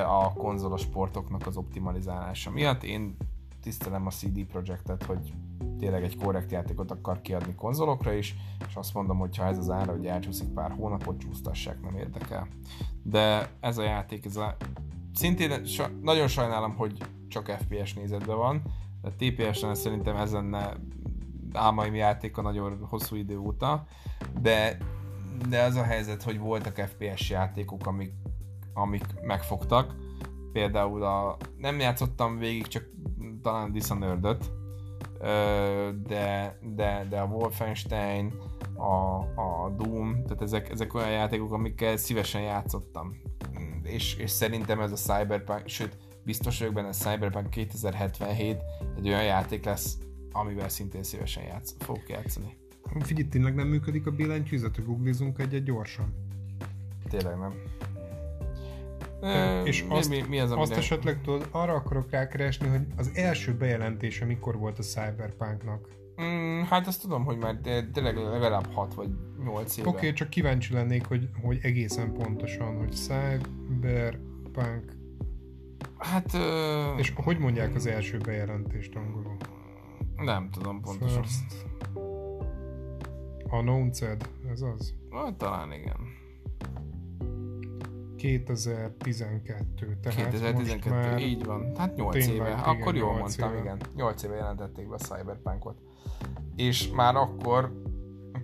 [0.07, 2.83] a konzolos sportoknak az optimalizálása miatt.
[2.83, 3.17] Én
[3.63, 5.33] tisztelem a CD Projektet, hogy
[5.79, 8.35] tényleg egy korrekt játékot akar kiadni konzolokra is,
[8.69, 12.49] és azt mondom, hogy ha ez az ára, hogy elcsúszik pár hónapot, csúsztassák, nem érdekel.
[13.03, 14.57] De ez a játék, ez a...
[15.15, 15.63] szintén
[16.03, 16.99] nagyon sajnálom, hogy
[17.29, 18.63] csak FPS nézetben van,
[19.03, 20.77] de TPS-en szerintem ez lenne
[21.53, 23.87] álmaim játéka nagyon hosszú idő óta,
[24.41, 24.77] de,
[25.49, 28.13] de az a helyzet, hogy voltak FPS játékok, amik,
[28.75, 29.95] amik megfogtak.
[30.53, 32.85] Például a, nem játszottam végig, csak
[33.43, 34.37] talán dishonored
[36.07, 38.33] de, de, de a Wolfenstein,
[38.75, 43.17] a, a Doom, tehát ezek, ezek olyan játékok, amikkel szívesen játszottam.
[43.83, 48.61] És, és szerintem ez a Cyberpunk, sőt, biztos vagyok benne, a Cyberpunk 2077
[48.97, 49.99] egy olyan játék lesz,
[50.33, 52.57] amivel szintén szívesen játsz, fogok játszani.
[53.01, 56.15] Figyelj, tényleg nem működik a billentyűzet, hogy googlizunk egyet gyorsan?
[57.09, 57.55] Tényleg nem.
[59.21, 63.11] E, és mi, azt, mi, mi az, azt esetleg tudod, arra akarok rákeresni, hogy az
[63.15, 65.89] első bejelentése mikor volt a Cyberpunknak?
[66.23, 67.57] Mm, hát azt tudom, hogy már
[67.93, 69.09] tényleg legalább 6 vagy
[69.45, 69.89] 8 éve.
[69.89, 74.21] Oké, okay, csak kíváncsi lennék, hogy, hogy egészen pontosan, hogy Cyberpunk...
[75.99, 76.33] Hát...
[76.35, 76.99] Uh...
[76.99, 79.37] És hogy mondják az első bejelentést angolul?
[80.25, 81.23] Nem tudom pontosan.
[81.23, 81.67] First.
[83.49, 84.95] Announced, ez az?
[85.11, 85.97] Na, talán igen.
[88.17, 91.77] 2012, tehát 2012, most már így van.
[91.77, 92.35] Hát 8 éve.
[92.35, 93.61] Igen, akkor jól mondtam, éve.
[93.61, 93.79] igen.
[93.97, 95.77] 8 éve jelentették be a Cyberpunkot.
[96.57, 97.73] És már akkor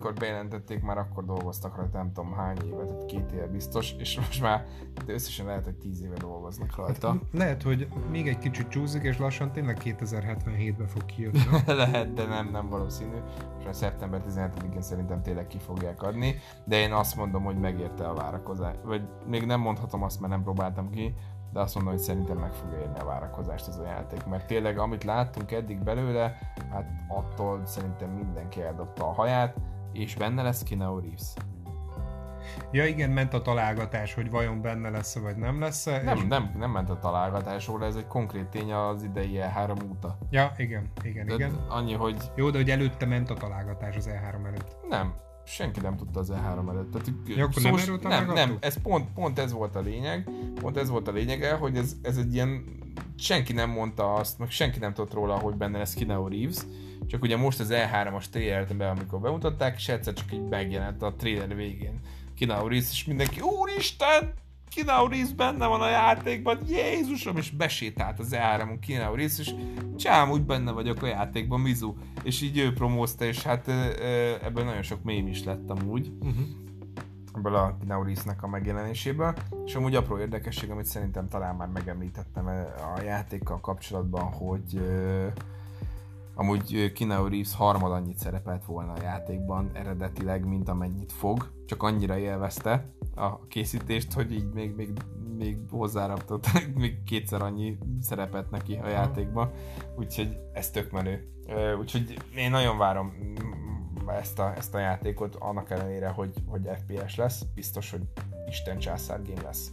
[0.01, 4.17] amikor bejelentették, már akkor dolgoztak rajta, nem tudom hány éve, tehát két éve biztos, és
[4.17, 4.67] most már
[5.07, 7.09] de összesen lehet, hogy tíz éve dolgoznak rajta.
[7.09, 11.41] Hát, lehet, hogy még egy kicsit csúszik, és lassan tényleg 2077-ben fog kijönni.
[11.67, 13.17] lehet, de nem, nem valószínű.
[13.61, 16.35] És a szeptember 17-én szerintem tényleg ki fogják adni,
[16.65, 18.75] de én azt mondom, hogy megérte a várakozás.
[18.85, 21.15] Vagy még nem mondhatom azt, mert nem próbáltam ki,
[21.53, 24.79] de azt mondom, hogy szerintem meg fogja érni a várakozást ez a játék, mert tényleg
[24.79, 26.39] amit láttunk eddig belőle,
[26.71, 29.57] hát attól szerintem mindenki eldobta a haját,
[29.99, 31.33] és benne lesz Keanu Reeves.
[32.73, 36.25] Ja igen, ment a találgatás, hogy vajon benne lesz vagy nem lesz -e, Nem, és...
[36.29, 40.19] nem, nem ment a találgatás róla, ez egy konkrét tény az idei E3 óta.
[40.31, 41.53] Ja, igen, igen, de igen.
[41.69, 42.17] Annyi, hogy...
[42.35, 44.77] Jó, de hogy előtte ment a találgatás az E3 előtt.
[44.89, 45.15] Nem,
[45.49, 46.91] senki nem tudta az E3 előtt.
[46.93, 48.35] Tehát, Ja, akkor nem erről nem, találgattuk?
[48.35, 51.97] nem, ez pont, pont ez volt a lényeg, pont ez volt a lényege, hogy ez,
[52.03, 52.65] ez egy ilyen,
[53.19, 56.57] senki nem mondta azt, meg senki nem tudott róla, hogy benne lesz Keanu Reeves,
[57.07, 61.15] csak ugye most az E3-as trailert be, amikor bemutatták, és egyszer csak így megjelent a
[61.15, 62.01] trailer végén
[62.39, 64.33] Keanu Reeves, és mindenki, úristen,
[64.75, 69.55] Keanu Reeves benne van a játékban, Jézusom, és besétált az E3-on Keanu Reeves, és
[69.97, 73.69] csám, úgy benne vagyok a játékban, Mizu, és így ő promózta, és hát
[74.43, 76.47] ebből nagyon sok mém is lett amúgy, Uh-huh.
[77.35, 82.47] ebből a Keanu Reeves-nek a megjelenéséből, és amúgy apró érdekesség, amit szerintem talán már megemlítettem
[82.97, 84.81] a játékkal kapcsolatban, hogy
[86.39, 92.19] amúgy Keanu Reeves harmad annyit szerepelt volna a játékban eredetileg, mint amennyit fog, csak annyira
[92.19, 94.91] élvezte a készítést, hogy így még, még,
[95.37, 99.51] még hozzáraktott még kétszer annyi szerepet neki a játékban,
[99.97, 101.29] úgyhogy ez tök menő.
[101.79, 107.17] Úgyhogy én nagyon várom mm, ezt a, ezt a játékot, annak ellenére, hogy, hogy FPS
[107.17, 108.03] lesz, biztos, hogy
[108.49, 109.73] Isten császár game lesz.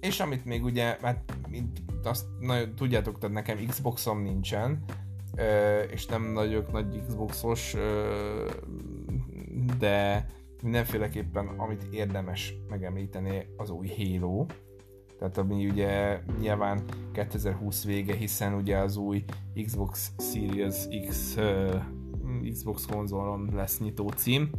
[0.00, 4.84] És amit még ugye, hát mint azt nagyon tudjátok, tehát nekem Xboxom nincsen,
[5.90, 7.76] és nem nagyok nagy Xboxos,
[9.78, 10.26] de
[10.62, 14.46] mindenféleképpen amit érdemes megemlíteni az új Halo,
[15.18, 16.82] tehát ami ugye nyilván
[17.12, 19.24] 2020 vége, hiszen ugye az új
[19.64, 20.76] Xbox Series
[21.08, 21.36] X
[22.50, 24.50] Xbox konzolon lesz nyitó cím,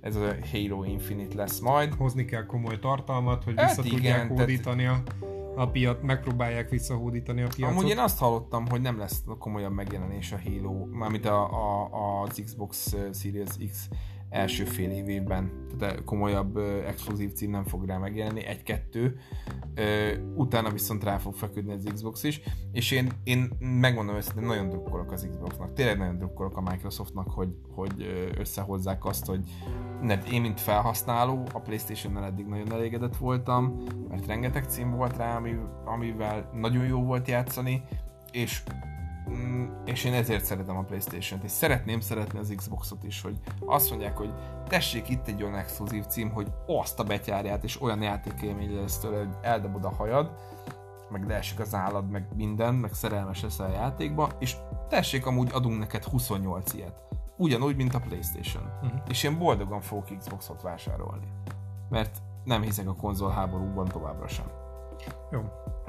[0.00, 1.94] ez a Halo Infinite lesz majd.
[1.94, 5.02] Hozni kell komoly tartalmat, hogy Hát vissza igen, tudják tehát- hódítani a,
[5.56, 7.76] a piac, megpróbálják visszahódítani a piacot.
[7.76, 12.42] Amúgy én azt hallottam, hogy nem lesz komolyabb megjelenés a Halo, mármint a, a, az
[12.44, 13.88] Xbox Series X
[14.30, 19.18] első fél évében, tehát komolyabb ö, exkluzív cím nem fog rá megjelenni, egy-kettő,
[19.74, 22.40] Ö, utána viszont rá fog feküdni az Xbox is,
[22.72, 27.48] és én, én megmondom őszintén, nagyon drukkolok az Xboxnak, tényleg nagyon drukkolok a Microsoftnak, hogy,
[27.74, 28.06] hogy
[28.38, 29.40] összehozzák azt, hogy
[30.02, 35.36] mert én, mint felhasználó, a Playstation-nel eddig nagyon elégedett voltam, mert rengeteg cím volt rá,
[35.36, 37.82] ami, amivel nagyon jó volt játszani,
[38.32, 38.62] és
[39.84, 44.16] és én ezért szeretem a Playstation-t, és szeretném szeretni az Xboxot is, hogy azt mondják,
[44.16, 44.34] hogy
[44.66, 49.18] tessék itt egy olyan exkluzív cím, hogy azt a betyárját, és olyan játékélmény lesz tőle,
[49.18, 50.30] hogy eldobod a hajad,
[51.10, 54.56] meg leesik az állad, meg minden, meg szerelmes leszel a játékba, és
[54.88, 57.02] tessék, amúgy adunk neked 28 ilyet.
[57.36, 58.62] Ugyanúgy, mint a Playstation.
[58.82, 58.96] Mhm.
[59.08, 61.26] És én boldogan fogok Xboxot vásárolni.
[61.88, 64.46] Mert nem hiszek a konzol háborúban továbbra sem.
[65.30, 65.40] Jó.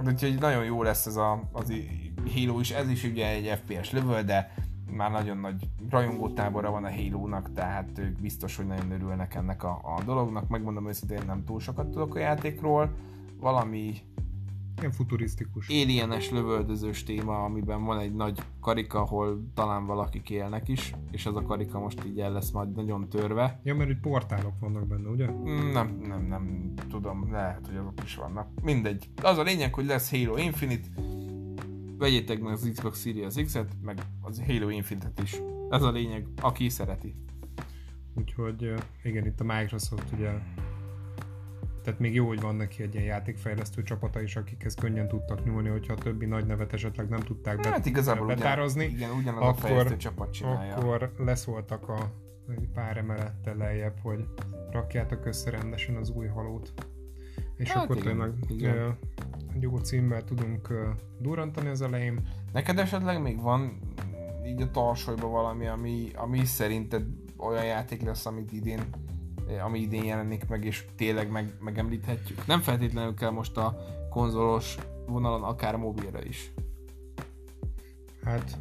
[0.05, 1.73] Úgyhogy nagyon jó lesz ez a, az
[2.33, 4.53] Halo is, ez is ugye egy FPS level, de
[4.91, 9.79] már nagyon nagy rajongótábora van a Halo-nak, tehát ők biztos, hogy nagyon örülnek ennek a,
[9.83, 10.47] a dolognak.
[10.47, 12.89] Megmondom őszintén, nem túl sokat tudok a játékról.
[13.39, 13.93] Valami
[14.79, 15.67] Ilyen futurisztikus.
[15.67, 21.35] alienes lövöldözős téma, amiben van egy nagy karika, ahol talán valakik élnek is, és az
[21.35, 23.59] a karika most így el lesz majd nagyon törve.
[23.63, 25.31] Ja, mert hogy portálok vannak benne, ugye?
[25.31, 28.47] Mm, Nem, nem, nem tudom, lehet, hogy azok is vannak.
[28.63, 29.09] Mindegy.
[29.21, 30.87] Az a lényeg, hogy lesz Halo Infinite,
[31.97, 35.41] vegyétek meg az Xbox Series X-et, meg az Halo Infinite-et is.
[35.69, 37.15] Ez a lényeg, aki szereti.
[38.15, 38.73] Úgyhogy
[39.03, 40.29] igen, itt a Microsoft ugye
[41.83, 45.69] tehát még jó, hogy van neki egy ilyen játékfejlesztő csapata is, akikhez könnyen tudtak nyúlni,
[45.69, 49.41] hogyha a többi nagy nevet esetleg nem tudták be, Hát igazából betározni, ugyan, igen, ugyanaz
[49.41, 50.75] akkor- a fejlesztő csapat csinálja.
[50.75, 52.11] akkor leszóltak a
[52.73, 54.27] pár emelettel lejjebb, hogy
[54.71, 56.73] rakjátok össze rendesen az új halót.
[57.55, 58.97] És Hát akkor igen, tényleg igen.
[59.59, 62.27] jó címmel tudunk ö, durrantani az elején.
[62.53, 63.79] Neked esetleg még van
[64.45, 67.03] így a tarsolyban valami, ami, ami szerinted
[67.37, 68.79] olyan játék lesz, amit idén
[69.63, 72.45] ami idén jelenik meg, és tényleg meg, megemlíthetjük.
[72.47, 73.77] Nem feltétlenül kell most a
[74.09, 74.77] konzolos
[75.07, 76.51] vonalon, akár mobilra is.
[78.23, 78.57] Hát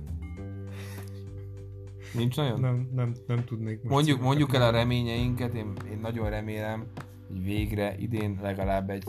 [2.14, 2.60] Nincs nagyon?
[2.60, 6.86] nem, nem, nem tudnék most Mondjuk, mondjuk el a reményeinket, én, én nagyon remélem,
[7.28, 9.04] hogy végre idén legalább egy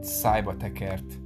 [0.00, 1.18] szájba tekert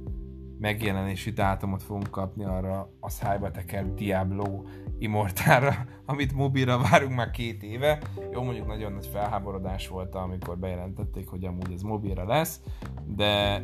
[0.63, 4.63] megjelenési dátumot fogunk kapni arra a szájba tekert Diablo
[4.99, 5.73] Immortalra,
[6.05, 7.99] amit mobilra várunk már két éve.
[8.31, 12.61] Jó, mondjuk nagyon nagy felháborodás volt, amikor bejelentették, hogy amúgy ez mobilra lesz,
[13.05, 13.63] de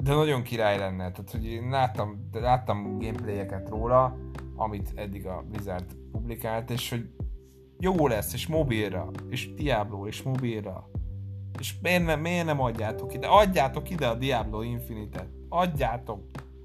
[0.00, 4.16] de nagyon király lenne, tehát hogy én láttam, láttam gameplayeket róla,
[4.56, 7.10] amit eddig a Blizzard publikált, és hogy
[7.78, 10.90] jó lesz, és mobilra, és Diablo, és mobilra.
[11.58, 13.26] És miért nem, miért nem adjátok ide?
[13.26, 15.35] Adjátok ide a Diablo Infinite-et.
[15.48, 16.20] Adjátok.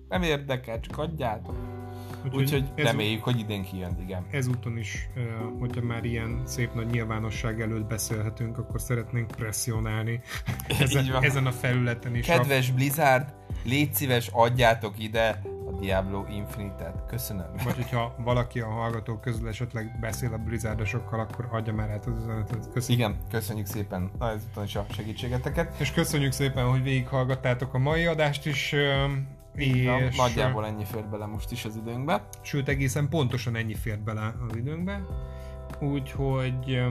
[0.09, 1.55] Nem érdekel, csak adjátok.
[2.33, 4.25] Úgyhogy ez- reméljük, hogy idén kijön, igen.
[4.31, 5.07] ezúton is,
[5.59, 10.21] hogyha már ilyen szép nagy nyilvánosság előtt beszélhetünk, akkor szeretnénk presszionálni
[10.79, 12.29] ezen, ezen a felületen is.
[12.29, 15.50] A, Kedves Blizzard, légy szíves, adjátok ide a
[15.81, 17.03] Diablo Infinite-et.
[17.07, 17.45] Köszönöm.
[17.63, 22.13] Vagy hogyha valaki a hallgatók közül esetleg beszél a Blizzardosokkal, akkor adja már át az
[22.23, 22.69] üzenetet.
[22.73, 22.99] Köszönjük.
[22.99, 25.79] Igen, köszönjük szépen ezúton is a segítségeteket.
[25.79, 28.71] És köszönjük szépen, hogy végighallgattátok a mai adást is.
[29.55, 29.89] És...
[30.09, 32.27] És Nagyjából ennyi fért bele most is az időnkbe.
[32.41, 35.01] Sőt, egészen pontosan ennyi fért bele az időnkbe.
[35.79, 36.83] Úgyhogy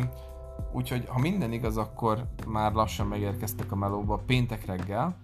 [0.72, 5.16] Úgyhogy ha minden igaz, akkor már lassan megérkeztek a melóba péntek reggel,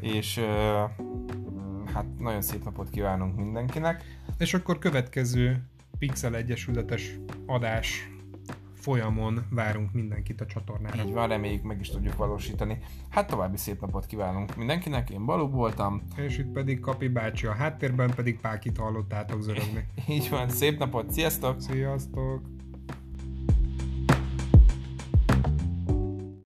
[0.00, 0.40] és
[1.92, 4.04] hát nagyon szép napot kívánunk mindenkinek.
[4.38, 5.62] És akkor következő
[5.98, 8.10] Pixel Egyesületes adás
[8.74, 11.02] folyamon várunk mindenkit a csatornára.
[11.02, 12.78] Így van, reméljük meg is tudjuk valósítani.
[13.08, 16.02] Hát további szép napot kívánunk mindenkinek, én Balú voltam.
[16.16, 19.86] És itt pedig Kapi bácsi a háttérben, pedig Pákit hallottátok zörögni.
[20.08, 21.60] Így van, szép napot, sziasztok!
[21.60, 22.59] Sziasztok!